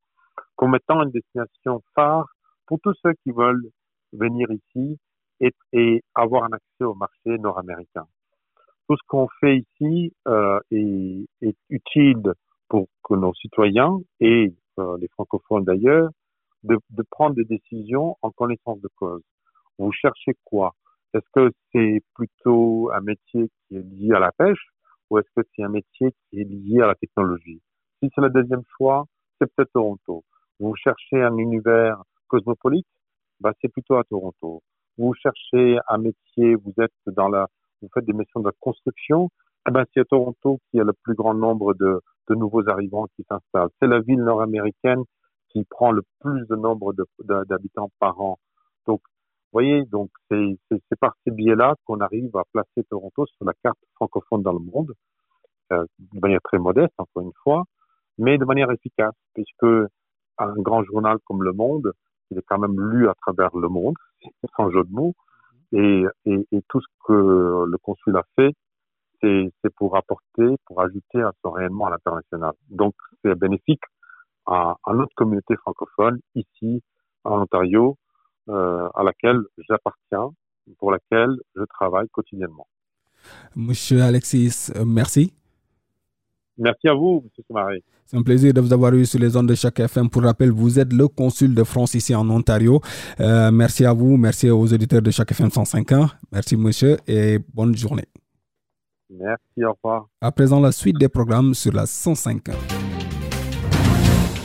comme 0.56 0.74
étant 0.74 1.02
une 1.02 1.10
destination 1.10 1.82
phare 1.94 2.26
pour 2.66 2.80
tous 2.80 2.94
ceux 3.02 3.12
qui 3.22 3.30
veulent 3.30 3.68
venir 4.12 4.48
ici 4.50 4.98
et 5.72 6.04
avoir 6.14 6.44
un 6.44 6.52
accès 6.52 6.84
au 6.84 6.94
marché 6.94 7.38
nord-américain 7.38 8.06
tout 8.88 8.96
ce 8.96 9.02
qu'on 9.06 9.28
fait 9.40 9.58
ici 9.58 10.12
euh, 10.28 10.58
est, 10.70 11.26
est, 11.40 11.56
utile 11.70 12.32
pour 12.68 12.88
que 13.04 13.14
nos 13.14 13.34
citoyens 13.34 13.98
et 14.20 14.52
euh, 14.78 14.96
les 14.98 15.08
francophones 15.08 15.64
d'ailleurs 15.64 16.10
de, 16.62 16.78
de, 16.90 17.04
prendre 17.10 17.36
des 17.36 17.44
décisions 17.44 18.16
en 18.22 18.30
connaissance 18.30 18.80
de 18.80 18.88
cause. 18.96 19.22
Vous 19.78 19.92
cherchez 19.92 20.32
quoi? 20.44 20.74
Est-ce 21.14 21.26
que 21.34 21.50
c'est 21.72 22.00
plutôt 22.14 22.90
un 22.92 23.00
métier 23.00 23.50
qui 23.68 23.76
est 23.76 23.82
lié 23.82 24.12
à 24.14 24.18
la 24.18 24.32
pêche 24.32 24.70
ou 25.10 25.18
est-ce 25.18 25.28
que 25.36 25.46
c'est 25.54 25.62
un 25.62 25.68
métier 25.68 26.12
qui 26.30 26.40
est 26.40 26.44
lié 26.44 26.80
à 26.80 26.86
la 26.86 26.94
technologie? 26.94 27.60
Si 28.02 28.10
c'est 28.14 28.20
le 28.20 28.30
deuxième 28.30 28.62
choix, 28.76 29.04
c'est 29.38 29.52
peut-être 29.54 29.72
Toronto. 29.72 30.24
Vous 30.58 30.74
cherchez 30.76 31.20
un 31.20 31.36
univers 31.36 32.02
cosmopolite, 32.28 32.86
bah 33.40 33.52
c'est 33.60 33.68
plutôt 33.68 33.96
à 33.96 34.04
Toronto. 34.04 34.62
Vous 34.96 35.12
cherchez 35.14 35.78
un 35.88 35.98
métier, 35.98 36.54
vous 36.54 36.72
êtes 36.80 36.92
dans 37.06 37.28
la 37.28 37.46
vous 37.82 37.90
faites 37.94 38.04
des 38.04 38.12
missions 38.12 38.40
de 38.40 38.50
construction, 38.60 39.30
eh 39.68 39.70
ben, 39.70 39.84
c'est 39.94 40.08
Toronto 40.08 40.58
qu'il 40.70 40.78
y 40.78 40.80
a 40.80 40.84
le 40.84 40.92
plus 41.02 41.14
grand 41.14 41.34
nombre 41.34 41.74
de, 41.74 42.00
de 42.28 42.34
nouveaux 42.34 42.68
arrivants 42.68 43.06
qui 43.16 43.24
s'installent. 43.28 43.70
C'est 43.80 43.88
la 43.88 44.00
ville 44.00 44.22
nord-américaine 44.22 45.02
qui 45.50 45.64
prend 45.64 45.92
le 45.92 46.02
plus 46.20 46.46
de 46.48 46.56
nombre 46.56 46.94
d'habitants 47.48 47.90
par 48.00 48.20
an. 48.20 48.38
Donc, 48.86 49.00
vous 49.06 49.60
voyez, 49.60 49.84
donc 49.84 50.10
c'est 50.30 50.98
par 50.98 51.14
ces 51.24 51.30
biais-là 51.30 51.74
qu'on 51.84 52.00
arrive 52.00 52.34
à 52.36 52.44
placer 52.52 52.84
Toronto 52.88 53.26
sur 53.26 53.44
la 53.44 53.52
carte 53.62 53.78
francophone 53.96 54.42
dans 54.42 54.54
le 54.54 54.60
monde, 54.60 54.94
euh, 55.72 55.84
de 55.98 56.20
manière 56.20 56.40
très 56.42 56.58
modeste, 56.58 56.94
encore 56.96 57.22
une 57.22 57.32
fois, 57.42 57.64
mais 58.16 58.38
de 58.38 58.44
manière 58.46 58.70
efficace, 58.70 59.14
puisque 59.34 59.66
un 60.38 60.54
grand 60.56 60.82
journal 60.84 61.18
comme 61.26 61.42
Le 61.42 61.52
Monde, 61.52 61.92
il 62.30 62.38
est 62.38 62.44
quand 62.46 62.58
même 62.58 62.80
lu 62.80 63.08
à 63.08 63.14
travers 63.14 63.54
le 63.54 63.68
monde, 63.68 63.94
sans 64.56 64.70
jeu 64.70 64.84
de 64.84 64.90
mots, 64.90 65.14
et, 65.72 66.04
tout 66.68 66.80
ce 66.80 66.86
que 67.06 67.12
le 67.12 67.78
consul 67.78 68.16
a 68.16 68.22
fait, 68.36 68.52
c'est 69.22 69.74
pour 69.76 69.96
apporter, 69.96 70.56
pour 70.66 70.80
ajouter 70.80 71.22
à 71.22 71.32
son 71.42 71.52
rayonnement 71.52 71.86
à 71.86 71.90
l'international. 71.90 72.52
Donc, 72.70 72.94
c'est 73.22 73.38
bénéfique 73.38 73.82
à, 74.46 74.76
à, 74.84 74.92
notre 74.94 75.14
communauté 75.14 75.56
francophone 75.56 76.18
ici 76.34 76.82
en 77.24 77.42
Ontario, 77.42 77.96
euh, 78.48 78.88
à 78.94 79.02
laquelle 79.04 79.40
j'appartiens, 79.68 80.30
pour 80.78 80.90
laquelle 80.90 81.36
je 81.54 81.62
travaille 81.64 82.08
quotidiennement. 82.08 82.66
Monsieur 83.54 84.02
Alexis, 84.02 84.72
euh, 84.74 84.84
merci. 84.84 85.32
Merci 86.58 86.88
à 86.88 86.94
vous, 86.94 87.22
M. 87.24 87.44
Soumaré. 87.46 87.82
C'est 88.04 88.16
un 88.16 88.22
plaisir 88.22 88.52
de 88.52 88.60
vous 88.60 88.72
avoir 88.72 88.92
eu 88.94 89.06
sur 89.06 89.18
les 89.18 89.36
ondes 89.36 89.48
de 89.48 89.54
chaque 89.54 89.80
FM. 89.80 90.10
Pour 90.10 90.22
rappel, 90.22 90.50
vous 90.50 90.78
êtes 90.78 90.92
le 90.92 91.08
consul 91.08 91.54
de 91.54 91.64
France 91.64 91.94
ici 91.94 92.14
en 92.14 92.28
Ontario. 92.28 92.80
Euh, 93.20 93.50
merci 93.50 93.86
à 93.86 93.92
vous, 93.92 94.16
merci 94.16 94.50
aux 94.50 94.72
auditeurs 94.72 95.00
de 95.02 95.10
chaque 95.10 95.30
FM 95.30 95.50
105 95.50 95.92
ans. 95.92 96.06
Merci, 96.30 96.56
monsieur, 96.56 96.98
et 97.06 97.38
bonne 97.54 97.74
journée. 97.74 98.04
Merci, 99.08 99.64
au 99.64 99.72
revoir. 99.72 100.06
À 100.20 100.30
présent, 100.32 100.60
la 100.60 100.72
suite 100.72 100.98
des 100.98 101.08
programmes 101.08 101.54
sur 101.54 101.72
la 101.72 101.86
105. 101.86 102.42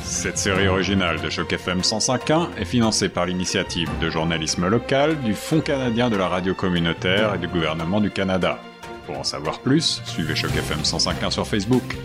Cette 0.03 0.37
série 0.37 0.69
originale 0.69 1.21
de 1.21 1.29
Choc 1.29 1.51
FM 1.51 1.79
105.1 1.79 2.55
est 2.57 2.65
financée 2.65 3.09
par 3.09 3.25
l'initiative 3.25 3.89
de 4.01 4.09
journalisme 4.09 4.67
local 4.67 5.19
du 5.21 5.33
Fonds 5.33 5.59
canadien 5.59 6.09
de 6.09 6.15
la 6.15 6.29
radio 6.29 6.55
communautaire 6.55 7.35
et 7.35 7.37
du 7.37 7.47
gouvernement 7.47 7.99
du 7.99 8.09
Canada. 8.09 8.57
Pour 9.07 9.17
en 9.17 9.23
savoir 9.23 9.59
plus, 9.61 10.01
suivez 10.05 10.35
Choc 10.35 10.53
FM 10.53 10.81
105.1 10.81 11.31
sur 11.31 11.47
Facebook. 11.47 11.95